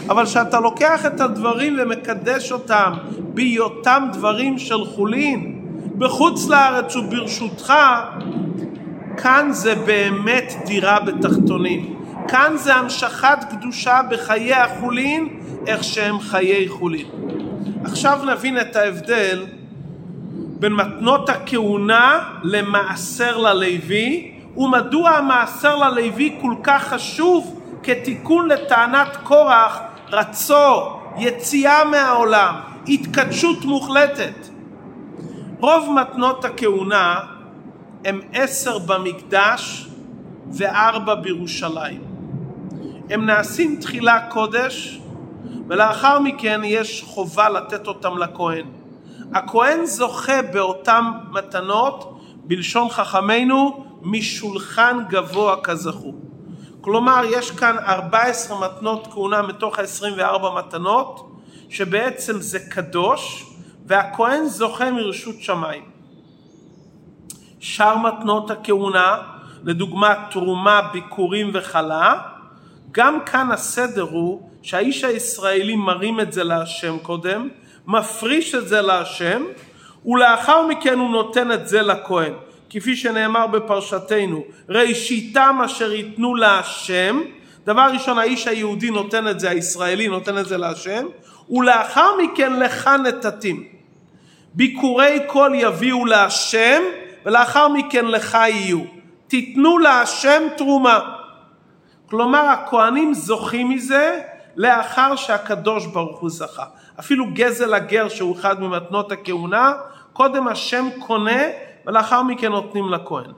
אבל 0.09 0.25
כשאתה 0.25 0.61
לוקח 0.61 1.07
את 1.07 1.21
הדברים 1.21 1.77
ומקדש 1.83 2.53
אותם 2.53 2.93
בהיותם 3.19 4.09
דברים 4.13 4.59
של 4.59 4.85
חולין, 4.85 5.61
בחוץ 5.99 6.49
לארץ 6.49 6.97
וברשותך, 6.97 7.73
כאן 9.17 9.49
זה 9.53 9.75
באמת 9.75 10.53
דירה 10.67 11.01
בתחתונים. 11.01 11.97
כאן 12.29 12.53
זה 12.57 12.75
המשכת 12.75 13.39
קדושה 13.51 14.01
בחיי 14.11 14.55
החולין, 14.55 15.29
איך 15.67 15.85
שהם 15.85 16.21
חיי 16.21 16.69
חולין. 16.69 17.07
עכשיו 17.85 18.19
נבין 18.33 18.61
את 18.61 18.77
ההבדל 18.77 19.47
בין 20.59 20.73
מתנות 20.73 21.29
הכהונה 21.29 22.21
למעשר 22.43 23.39
ללוי, 23.39 24.36
ומדוע 24.57 25.11
המעשר 25.11 25.77
ללוי 25.77 26.39
כל 26.43 26.55
כך 26.63 26.89
חשוב 26.89 27.61
כתיקון 27.83 28.49
לטענת 28.49 29.17
קורח, 29.23 29.81
רצו, 30.11 30.97
יציאה 31.19 31.85
מהעולם, 31.85 32.55
התקדשות 32.89 33.65
מוחלטת. 33.65 34.49
רוב 35.61 35.93
מתנות 36.01 36.45
הכהונה 36.45 37.21
הם 38.05 38.21
עשר 38.33 38.79
במקדש 38.79 39.89
וארבע 40.53 41.15
בירושלים. 41.15 42.01
הם 43.11 43.27
נעשים 43.27 43.77
תחילה 43.81 44.21
קודש 44.21 45.01
ולאחר 45.69 46.19
מכן 46.19 46.61
יש 46.65 47.03
חובה 47.07 47.49
לתת 47.49 47.87
אותם 47.87 48.19
לכהן. 48.19 48.67
הכהן 49.35 49.87
זוכה 49.87 50.43
באותן 50.43 51.05
מתנות, 51.31 52.19
בלשון 52.45 52.89
חכמינו, 52.89 53.86
משולחן 54.03 54.99
גבוה 55.09 55.57
כזכור. 55.63 56.15
כלומר, 56.81 57.23
יש 57.31 57.51
כאן 57.51 57.77
14 57.79 58.69
מתנות 58.69 59.07
כהונה 59.07 59.43
מתוך 59.43 59.79
ה-24 59.79 60.43
מתנות, 60.59 61.31
שבעצם 61.69 62.41
זה 62.41 62.59
קדוש, 62.61 63.47
והכהן 63.87 64.47
זוכה 64.47 64.91
מרשות 64.91 65.35
שמיים. 65.41 65.83
שאר 67.61 67.97
מתנות 67.99 68.51
הכהונה, 68.51 69.17
לדוגמה 69.65 70.15
תרומה, 70.31 70.81
ביקורים 70.93 71.51
וחלה, 71.55 72.15
גם 72.93 73.19
כאן 73.27 73.53
הסדר 73.53 74.03
הוא 74.03 74.51
שהאיש 74.63 75.05
הישראלי 75.05 75.77
מרים 75.77 76.21
את 76.21 76.33
זה 76.33 76.45
להשם 76.45 76.99
קודם, 76.99 77.49
מפריש 77.87 78.55
את 78.55 78.69
זה 78.69 78.81
להשם, 78.83 79.43
ולאחר 80.07 80.67
מכן 80.67 80.99
הוא 80.99 81.11
נותן 81.11 81.53
את 81.53 81.69
זה 81.69 81.83
לכהן. 81.83 82.33
כפי 82.77 82.97
שנאמר 82.97 83.47
בפרשתנו, 83.47 84.45
ראשיתם 84.69 85.59
אשר 85.65 85.93
ייתנו 85.93 86.35
להשם, 86.35 87.21
דבר 87.65 87.89
ראשון 87.93 88.19
האיש 88.19 88.47
היהודי 88.47 88.91
נותן 88.91 89.29
את 89.29 89.41
זה, 89.41 89.51
הישראלי 89.51 90.09
נותן 90.09 90.39
את 90.39 90.47
זה 90.47 90.57
להשם, 90.57 91.07
ולאחר 91.51 92.11
מכן 92.23 92.53
לך 92.61 92.91
נתתים. 93.05 93.65
ביקורי 94.55 95.19
כל 95.27 95.51
יביאו 95.55 96.05
להשם, 96.05 96.83
ולאחר 97.27 97.69
מכן 97.69 98.05
לך 98.05 98.35
יהיו. 98.35 98.81
תיתנו 99.29 99.79
להשם 99.79 100.43
תרומה. 100.57 101.01
כלומר 102.07 102.45
הכהנים 102.45 103.15
זוכים 103.15 103.71
מזה 103.71 104.21
לאחר 104.57 105.17
שהקדוש 105.17 105.87
ברוך 105.87 106.21
הוא 106.21 106.31
זכה. 106.31 106.65
אפילו 107.01 107.27
גזל 107.33 107.75
הגר 107.75 108.09
שהוא 108.09 108.37
אחד 108.37 108.61
ממתנות 108.61 109.13
הכהונה, 109.13 109.73
קודם 110.13 110.49
השם 110.49 110.89
קונה 110.99 111.43
ולאחר 111.87 112.23
מכן 112.23 112.53
נותנים 112.53 112.89
לכהן. 112.89 113.31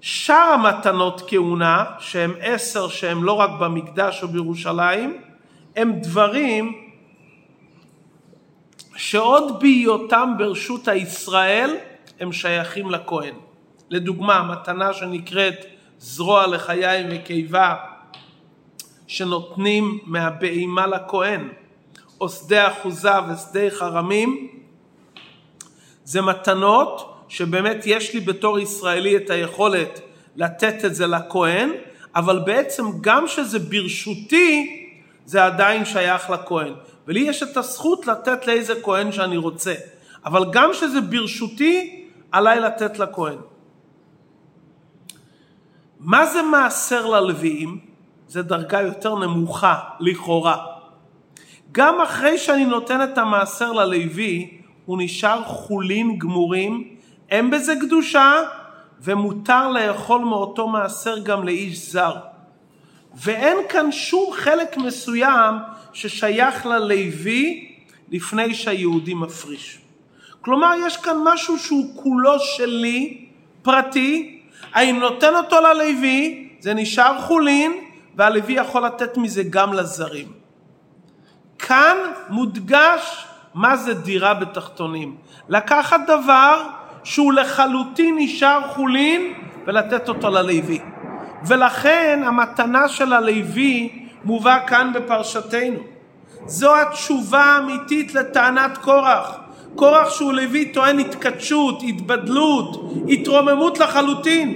שאר 0.00 0.36
המתנות 0.36 1.22
כהונה, 1.26 1.84
שהם 1.98 2.34
עשר 2.40 2.88
שהם 2.88 3.24
לא 3.24 3.32
רק 3.32 3.50
במקדש 3.60 4.22
או 4.22 4.28
בירושלים, 4.28 5.22
הם 5.76 5.92
דברים 6.00 6.72
שעוד 8.96 9.60
בהיותם 9.60 10.34
ברשות 10.38 10.88
הישראל 10.88 11.76
הם 12.20 12.32
שייכים 12.32 12.90
לכהן. 12.90 13.34
לדוגמה, 13.90 14.42
מתנה 14.42 14.92
שנקראת 14.92 15.64
זרוע 15.98 16.46
לחיים 16.46 17.06
וקיבה 17.10 17.74
שנותנים 19.06 19.98
מהבהמה 20.04 20.86
לכהן, 20.86 21.48
או 22.20 22.28
שדה 22.28 22.68
אחוזה 22.68 23.10
ושדה 23.28 23.70
חרמים, 23.70 24.61
זה 26.04 26.22
מתנות 26.22 27.24
שבאמת 27.28 27.82
יש 27.86 28.14
לי 28.14 28.20
בתור 28.20 28.58
ישראלי 28.58 29.16
את 29.16 29.30
היכולת 29.30 30.00
לתת 30.36 30.84
את 30.84 30.94
זה 30.94 31.06
לכהן, 31.06 31.70
אבל 32.16 32.38
בעצם 32.38 32.84
גם 33.00 33.26
שזה 33.26 33.58
ברשותי, 33.58 34.78
זה 35.26 35.44
עדיין 35.44 35.84
שייך 35.84 36.30
לכהן. 36.30 36.72
ולי 37.08 37.20
יש 37.20 37.42
את 37.42 37.56
הזכות 37.56 38.06
לתת 38.06 38.46
לאיזה 38.46 38.74
כהן 38.82 39.12
שאני 39.12 39.36
רוצה. 39.36 39.74
אבל 40.24 40.44
גם 40.52 40.70
שזה 40.72 41.00
ברשותי, 41.00 42.06
עליי 42.32 42.60
לתת 42.60 42.98
לכהן. 42.98 43.38
מה 46.00 46.26
זה 46.26 46.42
מעשר 46.42 47.06
ללוויים? 47.06 47.78
זה 48.28 48.42
דרגה 48.42 48.80
יותר 48.80 49.14
נמוכה, 49.14 49.80
לכאורה. 50.00 50.66
גם 51.72 52.00
אחרי 52.00 52.38
שאני 52.38 52.64
נותן 52.64 53.02
את 53.02 53.18
המעשר 53.18 53.72
ללוי, 53.72 54.61
הוא 54.86 54.98
נשאר 55.00 55.44
חולין 55.44 56.18
גמורים, 56.18 56.88
אין 57.30 57.50
בזה 57.50 57.74
קדושה, 57.80 58.32
ומותר 59.00 59.68
לאכול 59.68 60.20
מאותו 60.20 60.68
מעשר 60.68 61.18
גם 61.18 61.44
לאיש 61.44 61.90
זר. 61.90 62.16
ואין 63.14 63.56
כאן 63.68 63.92
שום 63.92 64.32
חלק 64.32 64.76
מסוים 64.76 65.54
ששייך 65.92 66.66
ללוי 66.66 67.68
לפני 68.10 68.54
שהיהודי 68.54 69.14
מפריש. 69.14 69.78
כלומר, 70.40 70.70
יש 70.86 70.96
כאן 70.96 71.16
משהו 71.24 71.58
שהוא 71.58 72.02
כולו 72.02 72.40
שלי, 72.40 73.24
פרטי, 73.62 74.40
אני 74.74 74.92
נותן 74.92 75.34
אותו 75.34 75.56
ללוי, 75.60 76.48
זה 76.60 76.74
נשאר 76.74 77.20
חולין, 77.20 77.72
והלוי 78.16 78.52
יכול 78.52 78.86
לתת 78.86 79.16
מזה 79.16 79.42
גם 79.42 79.72
לזרים. 79.72 80.32
כאן 81.58 81.96
מודגש 82.28 83.26
מה 83.54 83.76
זה 83.76 83.94
דירה 83.94 84.34
בתחתונים. 84.34 85.16
לקחת 85.48 86.00
דבר 86.06 86.62
שהוא 87.04 87.32
לחלוטין 87.32 88.14
נשאר 88.18 88.60
חולין 88.68 89.32
ולתת 89.66 90.08
אותו 90.08 90.30
ללוי. 90.30 90.78
ולכן 91.46 92.22
המתנה 92.26 92.88
של 92.88 93.12
הלוי 93.12 94.06
מובא 94.24 94.58
כאן 94.66 94.92
בפרשתנו. 94.94 95.78
זו 96.46 96.76
התשובה 96.76 97.44
האמיתית 97.44 98.14
לטענת 98.14 98.78
קורח. 98.78 99.38
קורח 99.74 100.10
שהוא 100.10 100.32
לוי 100.32 100.64
טוען 100.64 100.98
התקדשות, 100.98 101.82
התבדלות, 101.82 102.92
התרוממות 103.08 103.78
לחלוטין. 103.78 104.54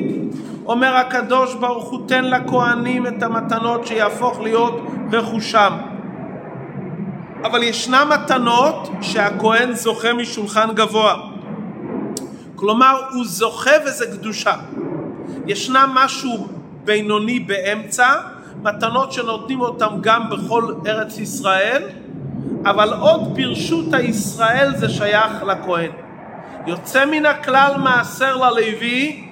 אומר 0.67 0.97
הקדוש 0.97 1.55
ברוך 1.55 1.91
הוא 1.91 2.09
תן 2.09 2.25
לכהנים 2.25 3.07
את 3.07 3.23
המתנות 3.23 3.87
שיהפוך 3.87 4.41
להיות 4.41 4.81
רכושם. 5.13 5.73
אבל 7.47 7.63
ישנן 7.63 8.09
מתנות 8.09 8.89
שהכהן 9.03 9.73
זוכה 9.73 10.13
משולחן 10.13 10.69
גבוה. 10.75 11.17
כלומר 12.55 13.01
הוא 13.13 13.25
זוכה 13.25 13.71
וזה 13.87 14.07
קדושה. 14.07 14.55
ישנם 15.47 15.91
משהו 15.95 16.49
בינוני 16.85 17.41
באמצע, 17.41 18.15
מתנות 18.63 19.13
שנותנים 19.13 19.61
אותם 19.61 19.89
גם 20.01 20.31
בכל 20.31 20.75
ארץ 20.87 21.19
ישראל, 21.19 21.83
אבל 22.65 22.93
עוד 22.93 23.37
ברשות 23.37 23.95
הישראל 23.95 24.77
זה 24.77 24.89
שייך 24.89 25.43
לכהן. 25.43 25.91
יוצא 26.67 27.05
מן 27.05 27.27
הכלל 27.27 27.73
מעשר 27.77 28.37
ללוי, 28.37 29.25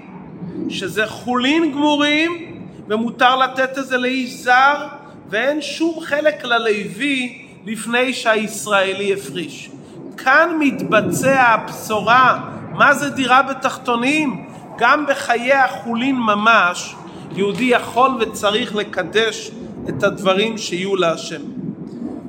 שזה 0.69 1.07
חולין 1.07 1.73
גמורים, 1.73 2.61
ומותר 2.89 3.37
לתת 3.37 3.79
את 3.79 3.87
זה 3.87 3.97
לאיש 3.97 4.35
זר, 4.35 4.87
ואין 5.29 5.63
שום 5.63 6.01
חלק 6.01 6.45
ללוי 6.45 7.44
לפני 7.67 8.13
שהישראלי 8.13 9.15
הפריש. 9.15 9.71
כאן 10.17 10.49
מתבצע 10.61 11.41
הבשורה, 11.41 12.51
מה 12.73 12.95
זה 12.95 13.11
דירה 13.11 13.43
בתחתונים? 13.43 14.49
גם 14.79 15.07
בחיי 15.07 15.53
החולין 15.53 16.17
ממש, 16.17 16.95
יהודי 17.37 17.65
יכול 17.65 18.11
וצריך 18.21 18.75
לקדש 18.75 19.51
את 19.89 20.03
הדברים 20.03 20.59
שיהיו 20.59 20.97
להשם. 20.97 21.41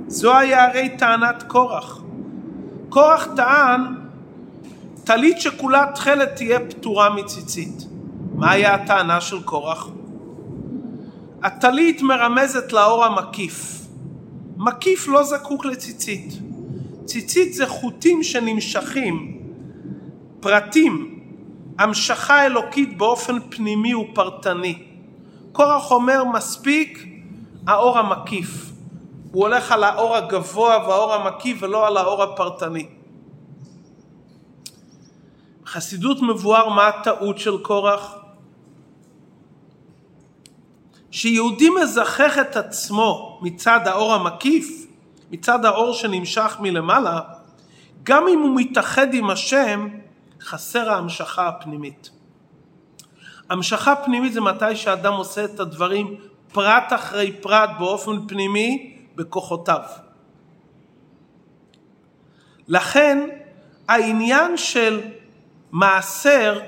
זו 0.08 0.38
היה 0.38 0.66
הרי 0.66 0.90
טענת 0.90 1.44
קורח. 1.44 2.02
קורח 2.90 3.28
טען, 3.36 3.82
טלית 5.04 5.42
שכולה 5.42 5.86
תכלת 5.96 6.36
תהיה 6.36 6.60
פטורה 6.60 7.10
מציצית. 7.10 7.88
מה 8.36 8.52
היה 8.52 8.74
הטענה 8.74 9.22
של 9.22 9.44
קורח? 9.44 9.90
הטלית 11.44 12.02
מרמזת 12.02 12.72
לאור 12.74 13.06
המקיף. 13.06 13.85
מקיף 14.58 15.08
לא 15.08 15.24
זקוק 15.24 15.66
לציצית. 15.66 16.34
ציצית 17.06 17.54
זה 17.54 17.68
חוטים 17.68 18.24
שנמשכים, 18.24 19.42
פרטים, 20.40 21.20
המשכה 21.80 22.46
אלוקית 22.46 22.98
באופן 22.98 23.40
פנימי 23.50 23.96
ופרטני. 23.96 24.84
קורח 25.52 25.92
אומר 25.92 26.24
מספיק 26.24 27.06
האור 27.68 27.98
המקיף. 27.98 28.72
הוא 29.32 29.44
הולך 29.44 29.72
על 29.72 29.84
האור 29.84 30.16
הגבוה 30.16 30.78
והאור 30.88 31.14
המקיף 31.14 31.58
ולא 31.62 31.88
על 31.88 31.98
האור 31.98 32.24
הפרטני. 32.24 32.86
בחסידות 35.64 36.22
מבואר 36.22 36.70
מה 36.70 36.88
הטעות 36.88 37.38
של 37.38 37.58
קורח? 37.58 38.16
שיהודי 41.16 41.70
מזכך 41.70 42.38
את 42.42 42.56
עצמו 42.56 43.40
מצד 43.42 43.88
האור 43.88 44.14
המקיף, 44.14 44.86
מצד 45.32 45.66
האור 45.66 45.94
שנמשך 45.94 46.58
מלמעלה, 46.60 47.20
גם 48.04 48.28
אם 48.28 48.40
הוא 48.40 48.52
מתאחד 48.56 49.14
עם 49.14 49.30
השם, 49.30 49.88
חסר 50.42 50.90
ההמשכה 50.90 51.48
הפנימית. 51.48 52.10
המשכה 53.50 53.96
פנימית 53.96 54.34
זה 54.34 54.42
מתי 54.42 54.76
שאדם 54.76 55.14
עושה 55.14 55.46
את 55.46 55.60
הדברים 55.60 56.16
פרט 56.52 56.94
אחרי 56.94 57.32
פרט 57.32 57.70
באופן 57.80 58.28
פנימי 58.28 58.98
בכוחותיו. 59.16 59.82
לכן 62.68 63.30
העניין 63.88 64.58
של 64.58 65.02
מעשר 65.72 66.60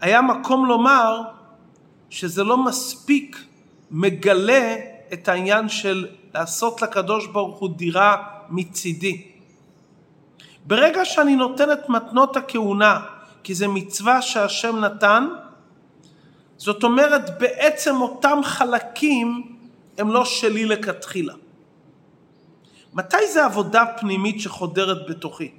היה 0.00 0.22
מקום 0.22 0.66
לומר 0.66 1.22
שזה 2.10 2.44
לא 2.44 2.64
מספיק 2.64 3.47
מגלה 3.90 4.76
את 5.12 5.28
העניין 5.28 5.68
של 5.68 6.06
לעשות 6.34 6.82
לקדוש 6.82 7.26
ברוך 7.26 7.58
הוא 7.58 7.70
דירה 7.76 8.16
מצידי. 8.48 9.22
ברגע 10.64 11.04
שאני 11.04 11.36
נותן 11.36 11.72
את 11.72 11.88
מתנות 11.88 12.36
הכהונה, 12.36 13.00
כי 13.42 13.54
זה 13.54 13.68
מצווה 13.68 14.22
שהשם 14.22 14.78
נתן, 14.78 15.28
זאת 16.56 16.84
אומרת 16.84 17.38
בעצם 17.38 18.00
אותם 18.00 18.38
חלקים 18.44 19.56
הם 19.98 20.12
לא 20.12 20.24
שלי 20.24 20.64
לכתחילה. 20.64 21.34
מתי 22.94 23.26
זה 23.32 23.44
עבודה 23.44 23.84
פנימית 24.00 24.40
שחודרת 24.40 25.08
בתוכי? 25.08 25.50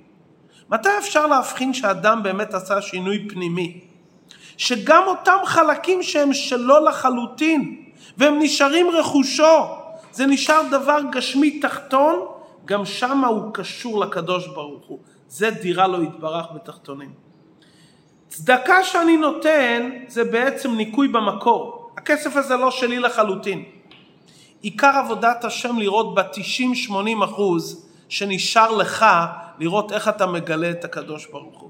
מתי 0.69 0.89
אפשר 0.99 1.27
להבחין 1.27 1.73
שאדם 1.73 2.23
באמת 2.23 2.53
עשה 2.53 2.81
שינוי 2.81 3.27
פנימי? 3.29 3.79
שגם 4.57 5.03
אותם 5.07 5.37
חלקים 5.45 6.03
שהם 6.03 6.33
שלו 6.33 6.85
לחלוטין, 6.85 7.88
והם 8.19 8.39
נשארים 8.39 8.87
רכושו. 8.89 9.65
זה 10.11 10.25
נשאר 10.25 10.61
דבר 10.71 10.99
גשמי 11.11 11.59
תחתון, 11.59 12.25
גם 12.65 12.85
שמה 12.85 13.27
הוא 13.27 13.53
קשור 13.53 13.99
לקדוש 13.99 14.47
ברוך 14.47 14.85
הוא. 14.85 14.99
זה 15.27 15.49
דירה 15.49 15.87
לא 15.87 16.03
יתברך 16.03 16.45
בתחתונים. 16.55 17.13
צדקה 18.27 18.83
שאני 18.83 19.17
נותן 19.17 19.89
זה 20.07 20.23
בעצם 20.23 20.75
ניקוי 20.75 21.07
במקור. 21.07 21.91
הכסף 21.97 22.35
הזה 22.35 22.55
לא 22.55 22.71
שלי 22.71 22.99
לחלוטין. 22.99 23.63
עיקר 24.61 24.91
עבודת 24.95 25.45
השם 25.45 25.79
לראות 25.79 26.15
ב-90-80 26.15 27.25
אחוז 27.25 27.89
שנשאר 28.09 28.71
לך 28.75 29.05
לראות 29.59 29.91
איך 29.91 30.07
אתה 30.07 30.25
מגלה 30.25 30.69
את 30.69 30.85
הקדוש 30.85 31.25
ברוך 31.25 31.59
הוא. 31.59 31.69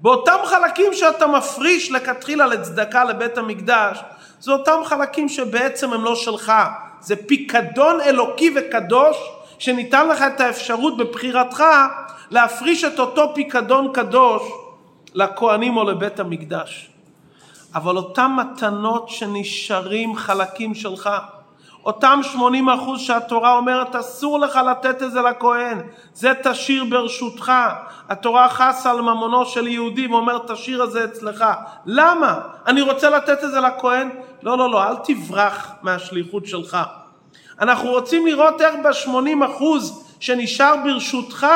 באותם 0.00 0.36
חלקים 0.44 0.92
שאתה 0.92 1.26
מפריש 1.26 1.90
לכתחילה 1.90 2.46
לצדקה 2.46 3.04
לבית 3.04 3.38
המקדש, 3.38 3.98
זה 4.40 4.52
אותם 4.52 4.80
חלקים 4.84 5.28
שבעצם 5.28 5.92
הם 5.92 6.04
לא 6.04 6.14
שלך. 6.14 6.52
זה 7.00 7.16
פיקדון 7.16 8.00
אלוקי 8.00 8.54
וקדוש 8.56 9.16
שניתן 9.58 10.08
לך 10.08 10.22
את 10.22 10.40
האפשרות 10.40 10.96
בבחירתך 10.96 11.64
להפריש 12.30 12.84
את 12.84 12.98
אותו 12.98 13.34
פיקדון 13.34 13.92
קדוש 13.92 14.42
לכהנים 15.14 15.76
או 15.76 15.84
לבית 15.84 16.20
המקדש. 16.20 16.90
אבל 17.74 17.96
אותם 17.96 18.36
מתנות 18.36 19.08
שנשארים 19.08 20.16
חלקים 20.16 20.74
שלך, 20.74 21.10
אותם 21.84 22.20
80 22.22 22.68
אחוז 22.68 23.00
שהתורה 23.00 23.56
אומרת 23.56 23.94
אסור 23.96 24.38
לך 24.38 24.56
לתת 24.56 25.02
את 25.02 25.10
זה 25.12 25.20
לכהן, 25.20 25.80
זה 26.14 26.32
תשאיר 26.42 26.84
ברשותך. 26.84 27.52
התורה 28.08 28.48
חסה 28.48 28.90
על 28.90 29.00
ממונו 29.00 29.46
של 29.46 29.66
יהודי 29.66 30.06
ואומרת 30.06 30.50
תשאיר 30.50 30.84
את 30.84 30.90
זה 30.90 31.04
אצלך. 31.04 31.44
למה? 31.86 32.40
אני 32.66 32.82
רוצה 32.82 33.10
לתת 33.10 33.44
את 33.44 33.50
זה 33.50 33.60
לכהן? 33.60 34.10
לא, 34.46 34.58
לא, 34.58 34.70
לא, 34.70 34.84
אל 34.84 34.96
תברח 35.04 35.72
מהשליחות 35.82 36.46
שלך. 36.46 36.78
אנחנו 37.60 37.90
רוצים 37.90 38.26
לראות 38.26 38.60
איך 38.60 38.74
ב-80 38.84 39.46
אחוז 39.46 40.14
שנשאר 40.20 40.74
ברשותך, 40.84 41.46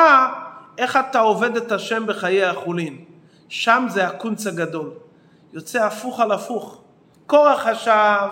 איך 0.77 0.95
אתה 0.95 1.19
עובד 1.19 1.57
את 1.57 1.71
השם 1.71 2.05
בחיי 2.05 2.45
החולין. 2.45 2.97
שם 3.49 3.85
זה 3.89 4.07
הקונץ 4.07 4.47
הגדול. 4.47 4.89
יוצא 5.53 5.85
הפוך 5.85 6.19
על 6.19 6.31
הפוך. 6.31 6.81
קורח 7.27 7.67
חשב 7.67 8.27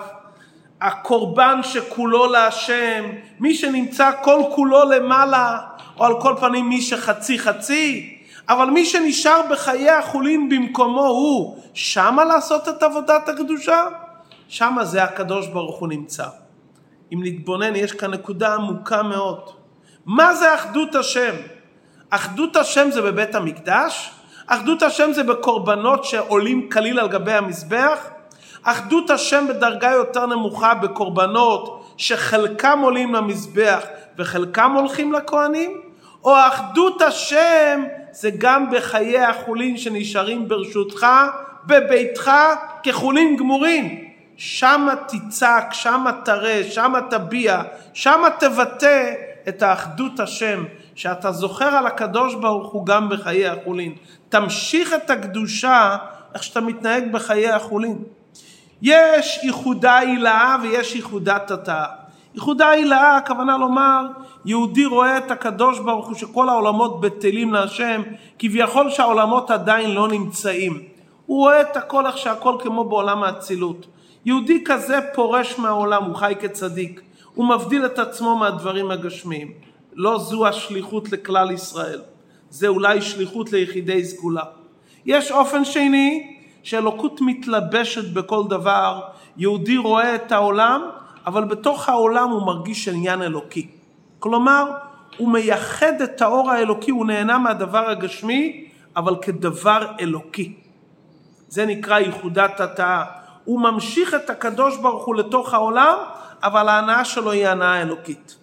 הקורבן 0.81 1.59
שכולו 1.63 2.31
להשם, 2.31 3.03
מי 3.39 3.53
שנמצא 3.53 4.11
כל 4.21 4.41
כולו 4.55 4.89
למעלה, 4.89 5.59
או 5.99 6.05
על 6.05 6.21
כל 6.21 6.35
פנים 6.39 6.69
מי 6.69 6.81
שחצי 6.81 7.39
חצי, 7.39 8.17
אבל 8.49 8.65
מי 8.65 8.85
שנשאר 8.85 9.41
בחיי 9.51 9.89
החולין 9.89 10.49
במקומו 10.49 11.07
הוא, 11.07 11.57
שמה 11.73 12.25
לעשות 12.25 12.69
את 12.69 12.83
עבודת 12.83 13.29
הקדושה? 13.29 13.87
שמה 14.49 14.85
זה 14.85 15.03
הקדוש 15.03 15.47
ברוך 15.47 15.79
הוא 15.79 15.87
נמצא. 15.87 16.25
אם 17.13 17.19
נתבונן, 17.23 17.75
יש 17.75 17.91
כאן 17.91 18.11
נקודה 18.11 18.53
עמוקה 18.53 19.03
מאוד. 19.03 19.49
מה 20.05 20.35
זה 20.35 20.55
אחדות 20.55 20.95
השם? 20.95 21.35
אחדות 22.09 22.55
השם 22.55 22.91
זה 22.91 23.01
בבית 23.01 23.35
המקדש? 23.35 24.11
אחדות 24.47 24.83
השם 24.83 25.13
זה 25.13 25.23
בקורבנות 25.23 26.03
שעולים 26.03 26.69
כליל 26.69 26.99
על 26.99 27.07
גבי 27.07 27.33
המזבח? 27.33 28.09
אחדות 28.63 29.09
השם 29.09 29.47
בדרגה 29.49 29.91
יותר 29.91 30.25
נמוכה 30.25 30.73
בקורבנות 30.73 31.93
שחלקם 31.97 32.79
עולים 32.83 33.15
למזבח 33.15 33.83
וחלקם 34.17 34.71
הולכים 34.71 35.13
לכהנים? 35.13 35.81
או 36.23 36.35
אחדות 36.47 37.01
השם 37.01 37.83
זה 38.11 38.29
גם 38.37 38.71
בחיי 38.71 39.19
החולין 39.19 39.77
שנשארים 39.77 40.47
ברשותך, 40.47 41.07
בביתך, 41.65 42.31
כחולין 42.83 43.35
גמורים. 43.35 44.08
שמה 44.41 44.93
תצעק, 45.07 45.73
שמה 45.73 46.11
תראה, 46.25 46.63
שמה 46.71 47.01
תביע, 47.01 47.61
שמה 47.93 48.29
תבטא 48.29 49.13
את 49.49 49.61
האחדות 49.61 50.19
השם, 50.19 50.63
שאתה 50.95 51.31
זוכר 51.31 51.65
על 51.65 51.87
הקדוש 51.87 52.35
ברוך 52.35 52.71
הוא 52.71 52.85
גם 52.85 53.09
בחיי 53.09 53.47
החולין. 53.47 53.95
תמשיך 54.29 54.93
את 54.93 55.09
הקדושה 55.09 55.97
איך 56.33 56.43
שאתה 56.43 56.61
מתנהג 56.61 57.11
בחיי 57.11 57.49
החולין. 57.49 57.97
יש 58.81 59.39
ייחודה 59.43 59.97
הילאה 59.97 60.55
ויש 60.61 60.95
ייחודה 60.95 61.39
תתאה. 61.39 61.85
ייחודה 62.33 62.69
הילאה 62.69 63.17
הכוונה 63.17 63.57
לומר 63.57 64.07
יהודי 64.45 64.85
רואה 64.85 65.17
את 65.17 65.31
הקדוש 65.31 65.79
ברוך 65.79 66.07
הוא 66.07 66.15
שכל 66.15 66.49
העולמות 66.49 67.01
בטלים 67.01 67.53
להשם 67.53 68.01
כביכול 68.39 68.89
שהעולמות 68.89 69.51
עדיין 69.51 69.91
לא 69.91 70.07
נמצאים. 70.07 70.83
הוא 71.25 71.37
רואה 71.37 71.61
את 71.61 71.77
הכל 71.77 72.05
איך 72.05 72.17
שהכל 72.17 72.55
כמו 72.59 72.83
בעולם 72.83 73.23
האצילות. 73.23 73.98
יהודי 74.25 74.63
כזה 74.65 74.99
פורש 75.13 75.59
מהעולם, 75.59 76.03
הוא 76.03 76.15
חי 76.15 76.33
כצדיק. 76.39 77.01
הוא 77.35 77.49
מבדיל 77.49 77.85
את 77.85 77.99
עצמו 77.99 78.35
מהדברים 78.35 78.91
הגשמיים. 78.91 79.51
לא 79.93 80.19
זו 80.19 80.47
השליחות 80.47 81.11
לכלל 81.11 81.51
ישראל. 81.51 82.01
זה 82.49 82.67
אולי 82.67 83.01
שליחות 83.01 83.51
ליחידי 83.51 84.05
סגולה. 84.05 84.43
יש 85.05 85.31
אופן 85.31 85.65
שני 85.65 86.35
שאלוקות 86.63 87.21
מתלבשת 87.21 88.13
בכל 88.13 88.43
דבר, 88.49 89.01
יהודי 89.37 89.77
רואה 89.77 90.15
את 90.15 90.31
העולם, 90.31 90.81
אבל 91.25 91.43
בתוך 91.43 91.89
העולם 91.89 92.29
הוא 92.29 92.45
מרגיש 92.45 92.87
עניין 92.87 93.21
אלוקי. 93.21 93.67
כלומר, 94.19 94.71
הוא 95.17 95.33
מייחד 95.33 96.01
את 96.01 96.21
האור 96.21 96.51
האלוקי, 96.51 96.91
הוא 96.91 97.05
נהנה 97.05 97.37
מהדבר 97.37 97.89
הגשמי, 97.89 98.65
אבל 98.95 99.15
כדבר 99.21 99.87
אלוקי. 99.99 100.53
זה 101.47 101.65
נקרא 101.65 101.99
ייחודת 101.99 102.59
התאה. 102.59 103.03
הוא 103.49 103.61
ממשיך 103.61 104.13
את 104.13 104.29
הקדוש 104.29 104.77
ברוך 104.77 105.05
הוא 105.05 105.15
לתוך 105.15 105.53
העולם, 105.53 105.97
אבל 106.43 106.69
ההנאה 106.69 107.05
שלו 107.05 107.31
היא 107.31 107.47
הנאה 107.47 107.81
אלוקית. 107.81 108.37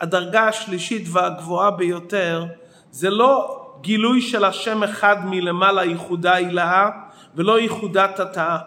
הדרגה 0.00 0.48
השלישית 0.48 1.06
והגבוהה 1.12 1.70
ביותר 1.70 2.44
זה 2.90 3.10
לא 3.10 3.60
גילוי 3.80 4.22
של 4.22 4.44
השם 4.44 4.82
אחד 4.82 5.16
מלמעלה 5.24 5.84
ייחודה 5.84 6.34
הילאה 6.34 6.88
ולא 7.34 7.60
ייחודת 7.60 8.20
התאה. 8.20 8.58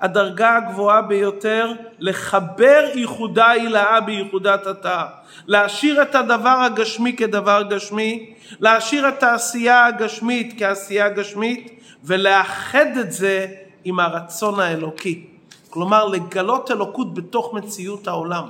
הדרגה 0.00 0.56
הגבוהה 0.56 1.02
ביותר 1.02 1.72
לחבר 1.98 2.84
ייחודה 2.94 3.50
הילאה 3.50 4.00
בייחודת 4.00 4.66
התאה. 4.66 5.04
להשאיר 5.46 6.02
את 6.02 6.14
הדבר 6.14 6.58
הגשמי 6.66 7.16
כדבר 7.16 7.62
גשמי, 7.62 8.34
להשאיר 8.60 9.08
את 9.08 9.22
העשייה 9.22 9.86
הגשמית 9.86 10.54
כעשייה 10.58 11.08
גשמית 11.08 11.80
ולאחד 12.04 12.96
את 13.00 13.12
זה 13.12 13.63
עם 13.84 14.00
הרצון 14.00 14.60
האלוקי. 14.60 15.26
כלומר 15.70 16.04
לגלות 16.04 16.70
אלוקות 16.70 17.14
בתוך 17.14 17.54
מציאות 17.54 18.08
העולם. 18.08 18.44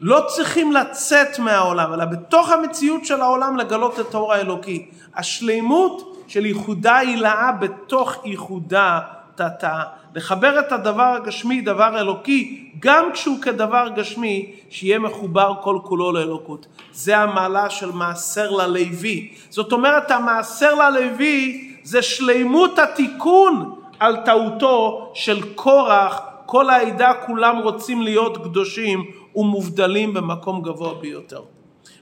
לא 0.00 0.24
צריכים 0.26 0.72
לצאת 0.72 1.38
מהעולם, 1.38 1.92
אלא 1.94 2.04
בתוך 2.04 2.50
המציאות 2.50 3.04
של 3.04 3.20
העולם 3.20 3.56
לגלות 3.56 4.00
את 4.00 4.14
האור 4.14 4.32
האלוקי. 4.32 4.86
השלימות 5.16 6.24
של 6.28 6.46
ייחודה 6.46 6.96
הילאה 6.96 7.52
בתוך 7.52 8.24
ייחודה 8.24 9.00
תתאה. 9.34 9.82
לחבר 10.14 10.58
את 10.58 10.72
הדבר 10.72 11.14
הגשמי, 11.16 11.60
דבר 11.60 12.00
אלוקי, 12.00 12.70
גם 12.78 13.12
כשהוא 13.12 13.42
כדבר 13.42 13.88
גשמי, 13.96 14.52
שיהיה 14.70 14.98
מחובר 14.98 15.54
כל 15.62 15.78
כולו 15.82 16.12
לאלוקות. 16.12 16.66
זה 16.92 17.18
המעלה 17.18 17.70
של 17.70 17.92
מעשר 17.92 18.50
ללוי. 18.50 19.34
זאת 19.50 19.72
אומרת, 19.72 20.10
המעשר 20.10 20.74
ללוי 20.74 21.70
זה 21.82 22.02
שלימות 22.02 22.78
התיקון 22.78 23.79
על 24.00 24.16
טעותו 24.24 25.10
של 25.14 25.54
קורח. 25.54 26.20
כל 26.46 26.70
העדה 26.70 27.12
כולם 27.26 27.58
רוצים 27.58 28.02
להיות 28.02 28.36
קדושים 28.36 29.10
ומובדלים 29.34 30.14
במקום 30.14 30.62
גבוה 30.62 30.94
ביותר. 30.94 31.42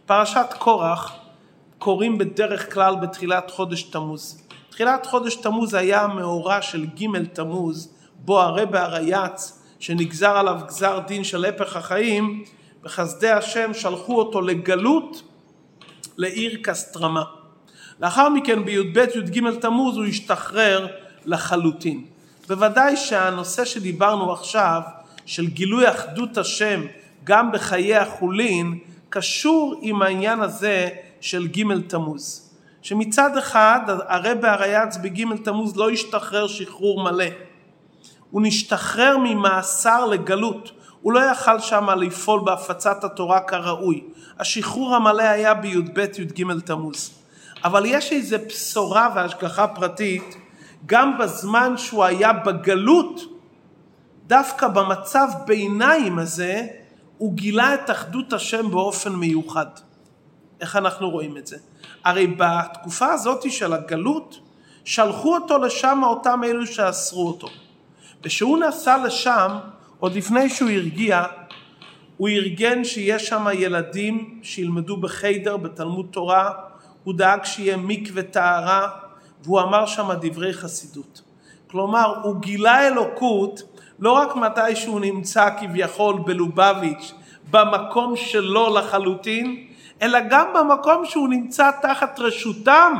פרשת 0.07 0.47
קורח 0.59 1.13
קוראים 1.79 2.19
בדרך 2.19 2.75
כלל 2.75 2.97
בתחילת 2.97 3.51
חודש 3.51 3.83
תמוז. 3.83 4.43
תחילת 4.71 5.07
חודש 5.07 5.35
תמוז 5.35 5.75
היה 5.75 6.03
המאורע 6.03 6.63
של 6.63 6.87
ג' 6.87 7.25
תמוז, 7.33 7.95
בו 8.15 8.41
הרבה 8.41 8.83
הרייץ, 8.83 9.63
שנגזר 9.79 10.37
עליו 10.37 10.61
גזר 10.67 10.99
דין 11.07 11.25
של 11.25 11.45
הפך 11.45 11.77
החיים, 11.77 12.45
בחסדי 12.83 13.31
השם 13.31 13.75
שלחו 13.75 14.19
אותו 14.19 14.41
לגלות 14.41 15.23
לעיר 16.17 16.59
קסטרמה. 16.63 17.23
לאחר 18.01 18.29
מכן 18.29 18.65
בי"ב 18.65 18.97
י"ג 18.97 19.51
תמוז 19.61 19.97
הוא 19.97 20.05
השתחרר 20.05 20.87
לחלוטין. 21.27 22.05
בוודאי 22.49 22.97
שהנושא 22.97 23.65
שדיברנו 23.65 24.33
עכשיו 24.33 24.81
של 25.27 25.47
גילוי 25.47 25.91
אחדות 25.91 26.39
השם 26.39 26.81
גם 27.25 27.53
בחיי 27.53 27.97
החולין 27.97 28.79
קשור 29.11 29.79
עם 29.83 30.03
העניין 30.03 30.41
הזה 30.41 30.89
של 31.21 31.47
ג' 31.47 31.81
תמוז. 31.89 32.51
שמצד 32.83 33.37
אחד 33.37 33.81
הרבה 33.87 34.53
הרייץ 34.53 34.97
בג' 34.97 35.43
תמוז 35.45 35.77
לא 35.77 35.91
השתחרר 35.91 36.47
שחרור 36.47 37.03
מלא. 37.03 37.25
הוא 38.31 38.43
נשתחרר 38.43 39.17
ממאסר 39.19 40.07
לגלות. 40.07 40.71
הוא 41.03 41.13
לא 41.13 41.21
יכל 41.21 41.61
שם 41.61 41.91
לפעול 41.91 42.41
בהפצת 42.45 43.05
התורה 43.05 43.41
כראוי. 43.41 44.05
השחרור 44.39 44.97
המלא 44.97 45.23
היה 45.23 45.55
בי"ב 45.55 45.99
י"ג 45.99 46.45
תמוז. 46.65 47.11
אבל 47.65 47.83
יש 47.87 48.13
איזו 48.13 48.37
בשורה 48.49 49.09
והשגחה 49.15 49.67
פרטית 49.67 50.37
גם 50.89 51.19
בזמן 51.19 51.77
שהוא 51.77 52.05
היה 52.05 52.33
בגלות, 52.33 53.21
דווקא 54.27 54.69
במצב 54.69 55.29
ביניים 55.47 56.19
הזה, 56.19 56.67
הוא 57.19 57.35
גילה 57.35 57.75
את 57.75 57.91
אחדות 57.91 58.33
השם 58.33 58.71
באופן 58.71 59.13
מיוחד. 59.13 59.67
איך 60.61 60.77
אנחנו 60.77 61.11
רואים 61.11 61.37
את 61.37 61.47
זה? 61.47 61.57
הרי 62.05 62.27
בתקופה 62.27 63.13
הזאת 63.13 63.53
של 63.53 63.73
הגלות, 63.73 64.39
שלחו 64.85 65.35
אותו 65.35 65.59
לשם 65.59 66.01
אותם 66.03 66.41
אלו 66.45 66.67
שאסרו 66.67 67.29
אותו. 67.29 67.49
וכשהוא 68.23 68.59
נסע 68.59 69.05
לשם, 69.05 69.59
עוד 69.99 70.15
לפני 70.15 70.51
שהוא 70.51 70.71
הרגיע, 70.71 71.25
הוא 72.17 72.29
ארגן 72.29 72.85
שיש 72.85 73.29
שם 73.29 73.47
ילדים 73.53 74.41
שילמדו 74.43 74.97
בחיידר, 74.97 75.57
בתלמוד 75.57 76.07
תורה, 76.11 76.51
הוא 77.05 77.15
דאג 77.15 77.45
שיהיה 77.45 77.77
מקווה 77.77 78.23
טהרה, 78.23 78.89
והוא 79.45 79.61
אמר 79.61 79.87
שם 79.87 80.09
דברי 80.21 80.53
חסידות. 80.53 81.23
כלומר, 81.71 82.15
הוא 82.23 82.37
גילה 82.41 82.87
אלוקות 82.87 83.63
לא 83.99 84.13
רק 84.13 84.37
מתי 84.37 84.77
שהוא 84.77 85.01
נמצא 85.01 85.49
כביכול 85.61 86.19
בלובביץ', 86.27 87.13
במקום 87.51 88.17
שלו 88.17 88.75
לחלוטין, 88.75 89.67
אלא 90.03 90.19
גם 90.31 90.47
במקום 90.55 91.05
שהוא 91.05 91.29
נמצא 91.29 91.71
תחת 91.83 92.21
רשותם, 92.21 92.93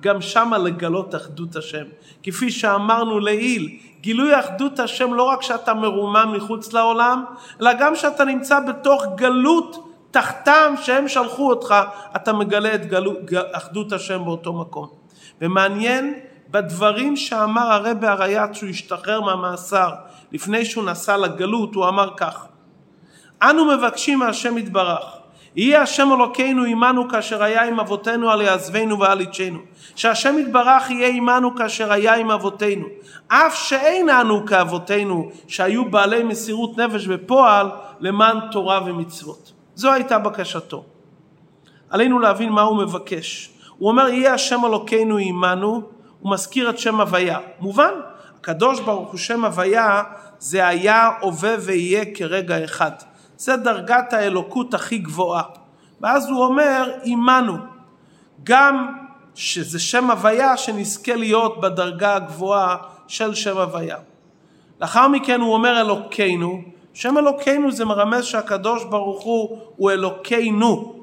גם 0.00 0.20
שמה 0.20 0.58
לגלות 0.58 1.14
אחדות 1.14 1.56
השם. 1.56 1.84
כפי 2.22 2.50
שאמרנו 2.50 3.18
לעיל, 3.18 3.78
גילוי 4.00 4.40
אחדות 4.40 4.80
השם 4.80 5.14
לא 5.14 5.22
רק 5.22 5.42
שאתה 5.42 5.74
מרומם 5.74 6.34
מחוץ 6.36 6.72
לעולם, 6.72 7.24
אלא 7.60 7.72
גם 7.72 7.96
שאתה 7.96 8.24
נמצא 8.24 8.60
בתוך 8.60 9.04
גלות 9.14 9.88
תחתם 10.10 10.74
שהם 10.82 11.08
שלחו 11.08 11.48
אותך, 11.48 11.74
אתה 12.16 12.32
מגלה 12.32 12.74
את 12.74 12.86
גלו, 12.86 13.12
אחדות 13.52 13.92
השם 13.92 14.24
באותו 14.24 14.52
מקום. 14.52 15.03
ומעניין 15.40 16.14
בדברים 16.50 17.16
שאמר 17.16 17.72
הרבי 17.72 18.06
הריי"צ 18.06 18.56
שהוא 18.56 18.70
השתחרר 18.70 19.20
מהמאסר 19.20 19.90
לפני 20.32 20.64
שהוא 20.64 20.84
נסע 20.84 21.16
לגלות, 21.16 21.74
הוא 21.74 21.88
אמר 21.88 22.10
כך: 22.16 22.46
אנו 23.42 23.64
מבקשים 23.64 24.18
מהשם 24.18 24.58
יתברך 24.58 25.04
יהיה 25.56 25.82
השם 25.82 26.08
אלוקינו 26.12 26.64
עמנו 26.64 27.08
כאשר 27.08 27.42
היה 27.42 27.64
עם 27.64 27.80
אבותינו 27.80 28.30
על 28.30 28.42
יעזבנו 28.42 28.98
ועל 28.98 29.20
יצ'נו. 29.20 29.58
שהשם 29.96 30.38
יתברך 30.38 30.90
יהיה 30.90 31.08
עמנו 31.08 31.54
כאשר 31.54 31.92
היה 31.92 32.14
עם 32.14 32.30
אבותינו. 32.30 32.86
אף 33.28 33.54
שאין 33.54 34.08
אנו 34.08 34.46
כאבותינו 34.46 35.30
שהיו 35.48 35.90
בעלי 35.90 36.22
מסירות 36.22 36.78
נפש 36.78 37.06
בפועל 37.06 37.70
למען 38.00 38.38
תורה 38.52 38.80
ומצוות. 38.86 39.52
זו 39.74 39.92
הייתה 39.92 40.18
בקשתו. 40.18 40.84
עלינו 41.90 42.18
להבין 42.18 42.48
מה 42.48 42.62
הוא 42.62 42.76
מבקש. 42.76 43.53
הוא 43.78 43.88
אומר 43.88 44.08
יהיה 44.08 44.34
השם 44.34 44.64
אלוקינו 44.64 45.16
עמנו, 45.18 45.82
הוא 46.20 46.32
מזכיר 46.32 46.70
את 46.70 46.78
שם 46.78 47.00
הוויה. 47.00 47.38
מובן, 47.60 47.92
הקדוש 48.40 48.80
ברוך 48.80 49.10
הוא 49.10 49.18
שם 49.18 49.44
הוויה 49.44 50.02
זה 50.38 50.66
היה, 50.66 51.10
הווה 51.20 51.54
ויהיה 51.60 52.04
כרגע 52.14 52.64
אחד. 52.64 52.90
זה 53.36 53.56
דרגת 53.56 54.12
האלוקות 54.12 54.74
הכי 54.74 54.98
גבוהה. 54.98 55.42
ואז 56.00 56.28
הוא 56.28 56.44
אומר 56.44 56.92
עמנו. 57.04 57.56
גם 58.44 58.94
שזה 59.34 59.78
שם 59.78 60.10
הוויה 60.10 60.56
שנזכה 60.56 61.16
להיות 61.16 61.60
בדרגה 61.60 62.14
הגבוהה 62.14 62.76
של 63.08 63.34
שם 63.34 63.58
הוויה. 63.58 63.96
לאחר 64.80 65.08
מכן 65.08 65.40
הוא 65.40 65.54
אומר 65.54 65.80
אלוקינו, 65.80 66.62
שם 66.94 67.18
אלוקינו 67.18 67.72
זה 67.72 67.84
מרמז 67.84 68.24
שהקדוש 68.24 68.84
ברוך 68.84 69.22
הוא 69.22 69.58
הוא 69.76 69.90
אלוקינו. 69.90 70.93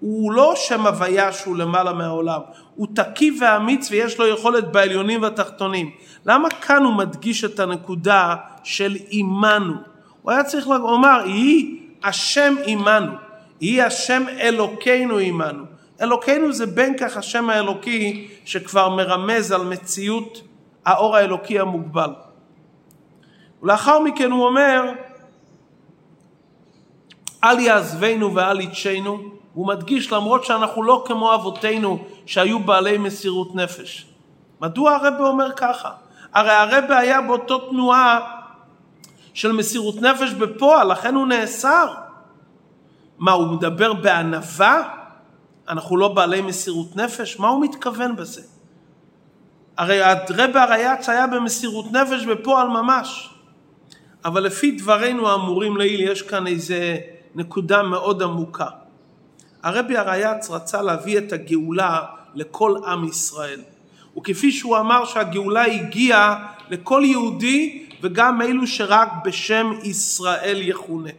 הוא 0.00 0.32
לא 0.32 0.52
שם 0.56 0.86
הוויה 0.86 1.32
שהוא 1.32 1.56
למעלה 1.56 1.92
מהעולם, 1.92 2.40
הוא 2.74 2.86
תקי 2.94 3.38
ואמיץ 3.40 3.90
ויש 3.90 4.18
לו 4.18 4.26
יכולת 4.26 4.72
בעליונים 4.72 5.22
והתחתונים. 5.22 5.90
למה 6.26 6.50
כאן 6.50 6.84
הוא 6.84 6.94
מדגיש 6.94 7.44
את 7.44 7.60
הנקודה 7.60 8.36
של 8.64 8.96
עמנו? 9.10 9.74
הוא 10.22 10.32
היה 10.32 10.44
צריך 10.44 10.66
לומר, 10.68 11.22
יהי 11.26 11.80
השם 12.04 12.54
עמנו, 12.66 13.12
יהי 13.60 13.82
השם 13.82 14.22
אלוקינו 14.40 15.18
עמנו. 15.18 15.64
אלוקינו 16.00 16.52
זה 16.52 16.66
בין 16.66 16.98
כך 16.98 17.16
השם 17.16 17.50
האלוקי 17.50 18.28
שכבר 18.44 18.88
מרמז 18.88 19.52
על 19.52 19.64
מציאות 19.64 20.42
האור 20.84 21.16
האלוקי 21.16 21.60
המוגבל. 21.60 22.10
ולאחר 23.62 24.00
מכן 24.00 24.30
הוא 24.30 24.46
אומר, 24.46 24.92
אל 27.44 27.60
יעזבנו 27.60 28.34
ואל 28.34 28.60
יתשנו, 28.60 29.37
הוא 29.58 29.66
מדגיש 29.66 30.12
למרות 30.12 30.44
שאנחנו 30.44 30.82
לא 30.82 31.04
כמו 31.06 31.34
אבותינו 31.34 32.04
שהיו 32.26 32.58
בעלי 32.58 32.98
מסירות 32.98 33.54
נפש. 33.54 34.06
מדוע 34.60 34.92
הרבה 34.92 35.28
אומר 35.28 35.52
ככה? 35.56 35.90
הרי 36.32 36.50
הרבה 36.50 36.98
היה 36.98 37.20
באותו 37.20 37.58
תנועה 37.58 38.20
של 39.34 39.52
מסירות 39.52 40.02
נפש 40.02 40.32
בפועל, 40.32 40.92
לכן 40.92 41.14
הוא 41.14 41.26
נאסר. 41.26 41.94
מה, 43.18 43.32
הוא 43.32 43.46
מדבר 43.46 43.92
בענווה? 43.92 44.88
אנחנו 45.68 45.96
לא 45.96 46.08
בעלי 46.08 46.40
מסירות 46.40 46.96
נפש? 46.96 47.38
מה 47.38 47.48
הוא 47.48 47.64
מתכוון 47.64 48.16
בזה? 48.16 48.42
הרי 49.76 50.00
רבי 50.30 50.58
הרייץ 50.58 51.08
היה 51.08 51.26
במסירות 51.26 51.92
נפש 51.92 52.24
בפועל 52.24 52.68
ממש. 52.68 53.34
אבל 54.24 54.42
לפי 54.42 54.70
דברינו 54.70 55.28
האמורים 55.28 55.76
לעיל 55.76 56.00
יש 56.00 56.22
כאן 56.22 56.46
איזה 56.46 56.96
נקודה 57.34 57.82
מאוד 57.82 58.22
עמוקה. 58.22 58.68
הרבי 59.62 59.96
הרייץ 59.96 60.50
רצה 60.50 60.82
להביא 60.82 61.18
את 61.18 61.32
הגאולה 61.32 62.00
לכל 62.34 62.76
עם 62.86 63.04
ישראל. 63.04 63.60
וכפי 64.16 64.52
שהוא 64.52 64.78
אמר 64.78 65.04
שהגאולה 65.04 65.64
הגיעה 65.64 66.46
לכל 66.70 67.02
יהודי 67.04 67.86
וגם 68.02 68.42
אלו 68.42 68.66
שרק 68.66 69.08
בשם 69.24 69.72
ישראל 69.82 70.58
יכונה. 70.62 71.10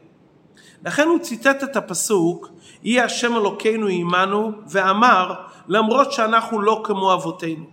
לכן 0.86 1.08
הוא 1.08 1.20
ציטט 1.20 1.64
את 1.64 1.76
הפסוק, 1.76 2.50
יהי 2.84 3.02
השם 3.02 3.36
אלוקינו 3.36 3.88
עמנו, 3.88 4.52
ואמר, 4.68 5.34
למרות 5.68 6.12
שאנחנו 6.12 6.62
לא 6.62 6.82
כמו 6.86 7.14
אבותינו. 7.14 7.66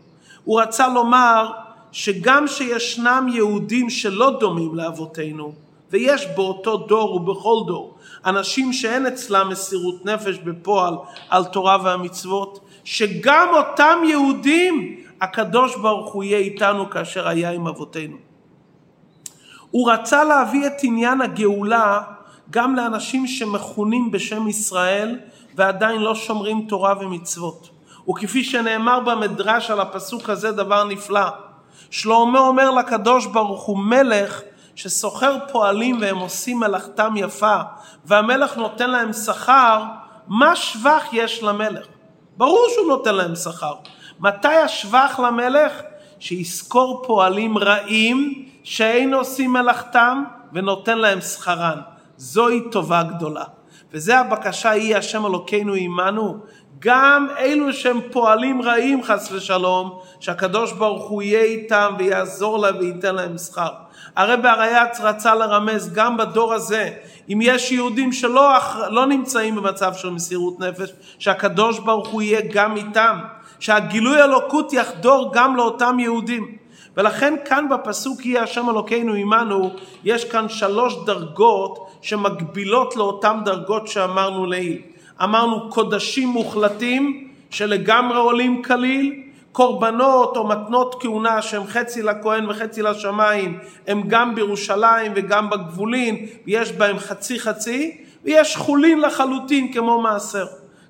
הוא 0.44 0.60
רצה 0.60 0.88
לומר 0.88 1.50
שגם 1.92 2.46
שישנם 2.46 3.26
יהודים 3.32 3.90
שלא 3.90 4.36
דומים 4.40 4.74
לאבותינו, 4.74 5.52
ויש 5.90 6.26
באותו 6.36 6.76
דור 6.76 7.14
ובכל 7.14 7.66
דור 7.66 7.95
אנשים 8.26 8.72
שאין 8.72 9.06
אצלם 9.06 9.48
מסירות 9.48 10.04
נפש 10.04 10.38
בפועל 10.38 10.94
על 11.28 11.44
תורה 11.44 11.78
והמצוות, 11.84 12.60
שגם 12.84 13.48
אותם 13.52 13.98
יהודים 14.08 14.96
הקדוש 15.20 15.76
ברוך 15.76 16.12
הוא 16.12 16.24
יהיה 16.24 16.38
איתנו 16.38 16.90
כאשר 16.90 17.28
היה 17.28 17.50
עם 17.50 17.66
אבותינו. 17.66 18.16
הוא 19.70 19.90
רצה 19.92 20.24
להביא 20.24 20.66
את 20.66 20.72
עניין 20.82 21.20
הגאולה 21.20 22.02
גם 22.50 22.76
לאנשים 22.76 23.26
שמכונים 23.26 24.10
בשם 24.10 24.48
ישראל 24.48 25.18
ועדיין 25.54 26.00
לא 26.00 26.14
שומרים 26.14 26.66
תורה 26.68 26.94
ומצוות. 27.00 27.70
וכפי 28.08 28.44
שנאמר 28.44 29.00
במדרש 29.00 29.70
על 29.70 29.80
הפסוק 29.80 30.30
הזה 30.30 30.52
דבר 30.52 30.84
נפלא. 30.84 31.28
שלמה 31.90 32.38
אומר 32.38 32.70
לקדוש 32.70 33.26
ברוך 33.26 33.62
הוא 33.62 33.78
מלך 33.78 34.40
שסוחר 34.76 35.36
פועלים 35.52 35.98
והם 36.00 36.16
עושים 36.16 36.60
מלאכתם 36.60 37.14
יפה 37.16 37.56
והמלך 38.04 38.56
נותן 38.56 38.90
להם 38.90 39.12
שכר, 39.12 39.82
מה 40.28 40.56
שבח 40.56 41.04
יש 41.12 41.42
למלך? 41.42 41.86
ברור 42.36 42.66
שהוא 42.74 42.88
נותן 42.88 43.14
להם 43.14 43.34
שכר. 43.34 43.74
מתי 44.20 44.48
השבח 44.48 45.20
למלך? 45.24 45.72
שיזכור 46.18 47.02
פועלים 47.06 47.58
רעים 47.58 48.48
שאין 48.64 49.14
עושים 49.14 49.52
מלאכתם 49.52 50.24
ונותן 50.52 50.98
להם 50.98 51.20
שכרן. 51.20 51.80
זוהי 52.16 52.60
טובה 52.70 53.02
גדולה. 53.02 53.44
וזה 53.92 54.18
הבקשה 54.18 54.70
היא 54.70 54.96
השם 54.96 55.26
אלוקינו 55.26 55.74
עמנו. 55.74 56.38
גם 56.78 57.26
אלו 57.38 57.72
שהם 57.72 58.00
פועלים 58.12 58.62
רעים 58.62 59.02
חס 59.02 59.32
ושלום, 59.32 59.98
שהקדוש 60.20 60.72
ברוך 60.72 61.08
הוא 61.08 61.22
יהיה 61.22 61.42
איתם 61.42 61.94
ויעזור 61.98 62.58
להם 62.58 62.76
וייתן 62.78 63.14
להם 63.14 63.38
שכר. 63.38 63.85
הרב 64.16 64.46
הרי"צ 64.46 65.00
רצה 65.00 65.34
לרמז 65.34 65.92
גם 65.94 66.16
בדור 66.16 66.54
הזה, 66.54 66.90
אם 67.28 67.38
יש 67.42 67.72
יהודים 67.72 68.12
שלא 68.12 68.52
לא 68.90 69.06
נמצאים 69.06 69.56
במצב 69.56 69.94
של 69.94 70.10
מסירות 70.10 70.60
נפש, 70.60 70.92
שהקדוש 71.18 71.78
ברוך 71.78 72.08
הוא 72.08 72.22
יהיה 72.22 72.40
גם 72.52 72.76
איתם, 72.76 73.18
שהגילוי 73.60 74.22
אלוקות 74.22 74.72
יחדור 74.72 75.30
גם 75.34 75.56
לאותם 75.56 75.96
יהודים. 76.00 76.56
ולכן 76.96 77.34
כאן 77.44 77.66
בפסוק 77.70 78.26
יהיה 78.26 78.42
השם 78.42 78.70
אלוקינו 78.70 79.14
עמנו, 79.14 79.70
יש 80.04 80.24
כאן 80.24 80.48
שלוש 80.48 80.96
דרגות 81.06 81.88
שמקבילות 82.02 82.96
לאותן 82.96 83.40
דרגות 83.44 83.88
שאמרנו 83.88 84.46
לעיל. 84.46 84.78
אמרנו 85.22 85.70
קודשים 85.70 86.28
מוחלטים 86.28 87.28
שלגמרי 87.50 88.18
עולים 88.18 88.62
כליל, 88.62 89.22
קורבנות 89.56 90.36
או 90.36 90.46
מתנות 90.46 90.96
כהונה 91.00 91.42
שהם 91.42 91.66
חצי 91.66 92.02
לכהן 92.02 92.50
וחצי 92.50 92.82
לשמיים 92.82 93.58
הם 93.86 94.02
גם 94.08 94.34
בירושלים 94.34 95.12
וגם 95.16 95.50
בגבולין 95.50 96.26
ויש 96.46 96.72
בהם 96.72 96.98
חצי 96.98 97.38
חצי 97.38 97.96
ויש 98.24 98.56
חולין 98.56 99.00
לחלוטין 99.00 99.72
כמו 99.72 100.00
מעשר. 100.00 100.46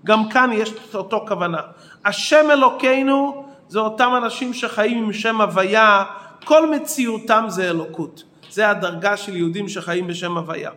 גם 0.07 0.29
כאן 0.29 0.50
יש 0.52 0.72
אותו 0.94 1.24
כוונה. 1.29 1.61
השם 2.05 2.50
אלוקינו 2.50 3.44
זה 3.68 3.79
אותם 3.79 4.12
אנשים 4.16 4.55
שחיים 4.55 5.05
עם 5.05 5.12
שם 5.12 5.40
הוויה, 5.40 6.05
כל 6.44 6.70
מציאותם 6.70 7.44
זה 7.48 7.70
אלוקות. 7.70 8.22
זה 8.50 8.70
הדרגה 8.70 9.16
של 9.16 9.37
יהודים 9.37 9.68
שחיים 9.68 10.07
בשם 10.07 10.37
הוויה. 10.37 10.70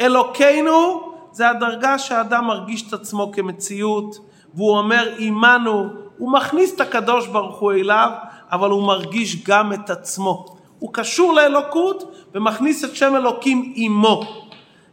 אלוקינו 0.00 1.00
זה 1.32 1.50
הדרגה 1.50 1.98
שהאדם 1.98 2.46
מרגיש 2.46 2.88
את 2.88 2.92
עצמו 2.92 3.32
כמציאות 3.32 4.18
והוא 4.54 4.78
אומר 4.78 5.14
עמנו, 5.18 6.01
הוא 6.22 6.32
מכניס 6.32 6.74
את 6.74 6.80
הקדוש 6.80 7.26
ברוך 7.26 7.58
הוא 7.58 7.72
אליו, 7.72 8.10
אבל 8.52 8.70
הוא 8.70 8.86
מרגיש 8.86 9.44
גם 9.44 9.72
את 9.72 9.90
עצמו. 9.90 10.56
הוא 10.78 10.90
קשור 10.92 11.34
לאלוקות 11.34 12.14
ומכניס 12.34 12.84
את 12.84 12.96
שם 12.96 13.16
אלוקים 13.16 13.72
עמו. 13.76 14.22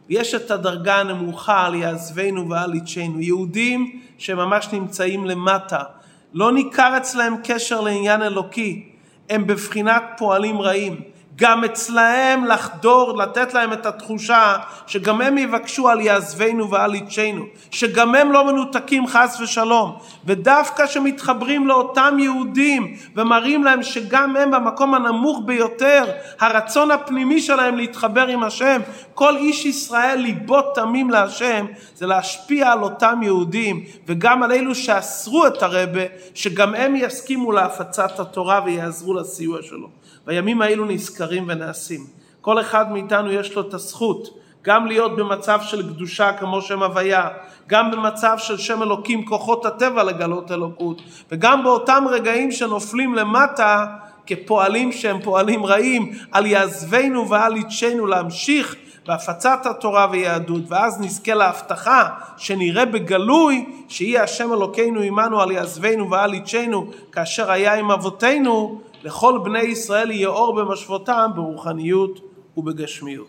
יש 0.08 0.34
את 0.34 0.50
הדרגה 0.50 1.00
הנמוכה 1.00 1.66
על 1.66 1.74
יעזבנו 1.74 2.48
ועל 2.48 2.74
יצ'נו. 2.74 3.20
יהודים 3.20 4.00
שממש 4.18 4.68
נמצאים 4.72 5.26
למטה, 5.26 5.82
לא 6.34 6.52
ניכר 6.52 6.96
אצלהם 6.96 7.36
קשר 7.44 7.80
לעניין 7.80 8.22
אלוקי, 8.22 8.88
הם 9.30 9.46
בבחינת 9.46 10.02
פועלים 10.18 10.60
רעים. 10.60 11.00
גם 11.40 11.64
אצלהם 11.64 12.44
לחדור, 12.44 13.18
לתת 13.18 13.54
להם 13.54 13.72
את 13.72 13.86
התחושה 13.86 14.56
שגם 14.86 15.20
הם 15.20 15.38
יבקשו 15.38 15.88
על 15.88 16.00
יעזבנו 16.00 16.70
ועל 16.70 16.94
יצ'נו, 16.94 17.44
שגם 17.70 18.14
הם 18.14 18.32
לא 18.32 18.44
מנותקים 18.44 19.06
חס 19.06 19.40
ושלום, 19.40 19.96
ודווקא 20.24 20.86
שמתחברים 20.86 21.66
לאותם 21.66 22.16
יהודים 22.18 22.96
ומראים 23.16 23.64
להם 23.64 23.82
שגם 23.82 24.36
הם 24.36 24.50
במקום 24.50 24.94
הנמוך 24.94 25.40
ביותר, 25.44 26.04
הרצון 26.40 26.90
הפנימי 26.90 27.40
שלהם 27.40 27.76
להתחבר 27.76 28.26
עם 28.26 28.42
השם, 28.42 28.80
כל 29.14 29.36
איש 29.36 29.66
ישראל 29.66 30.18
ליבו 30.18 30.62
תמים 30.62 31.10
להשם, 31.10 31.66
זה 31.94 32.06
להשפיע 32.06 32.72
על 32.72 32.82
אותם 32.82 33.20
יהודים 33.22 33.84
וגם 34.06 34.42
על 34.42 34.52
אלו 34.52 34.74
שאסרו 34.74 35.46
את 35.46 35.62
הרבה, 35.62 36.00
שגם 36.34 36.74
הם 36.74 36.96
יסכימו 36.96 37.52
להפצת 37.52 38.20
התורה 38.20 38.60
ויעזרו 38.64 39.14
לסיוע 39.14 39.58
שלו. 39.62 39.99
בימים 40.30 40.62
האלו 40.62 40.84
נזכרים 40.84 41.44
ונעשים. 41.48 42.06
כל 42.40 42.60
אחד 42.60 42.92
מאיתנו 42.92 43.32
יש 43.32 43.54
לו 43.54 43.68
את 43.68 43.74
הזכות 43.74 44.38
גם 44.62 44.86
להיות 44.86 45.16
במצב 45.16 45.60
של 45.62 45.82
קדושה 45.82 46.32
כמו 46.32 46.62
שם 46.62 46.82
הוויה, 46.82 47.28
גם 47.66 47.90
במצב 47.90 48.38
של 48.38 48.58
שם 48.58 48.82
אלוקים 48.82 49.26
כוחות 49.26 49.66
הטבע 49.66 50.02
לגלות 50.02 50.52
אלוקות, 50.52 51.02
וגם 51.30 51.62
באותם 51.62 52.04
רגעים 52.10 52.52
שנופלים 52.52 53.14
למטה 53.14 53.86
כפועלים 54.26 54.92
שהם 54.92 55.22
פועלים 55.22 55.66
רעים, 55.66 56.12
על 56.32 56.46
יעזבנו 56.46 57.28
ועל 57.28 57.56
ידשנו 57.56 58.06
להמשיך 58.06 58.76
בהפצת 59.06 59.66
התורה 59.66 60.06
ויהדות, 60.10 60.62
ואז 60.68 61.00
נזכה 61.00 61.34
להבטחה 61.34 62.08
שנראה 62.36 62.84
בגלוי 62.86 63.66
שיהיה 63.88 64.22
השם 64.22 64.52
אלוקינו 64.52 65.00
עמנו 65.00 65.40
על 65.40 65.50
יעזבנו 65.50 66.10
ועל 66.10 66.34
ידשנו 66.34 66.90
כאשר 67.12 67.50
היה 67.50 67.74
עם 67.74 67.90
אבותינו 67.90 68.80
לכל 69.04 69.40
בני 69.44 69.62
ישראל 69.62 70.10
יהיה 70.10 70.28
אור 70.28 70.54
במשוותם 70.54 71.30
ברוחניות 71.34 72.20
ובגשמיות. 72.56 73.10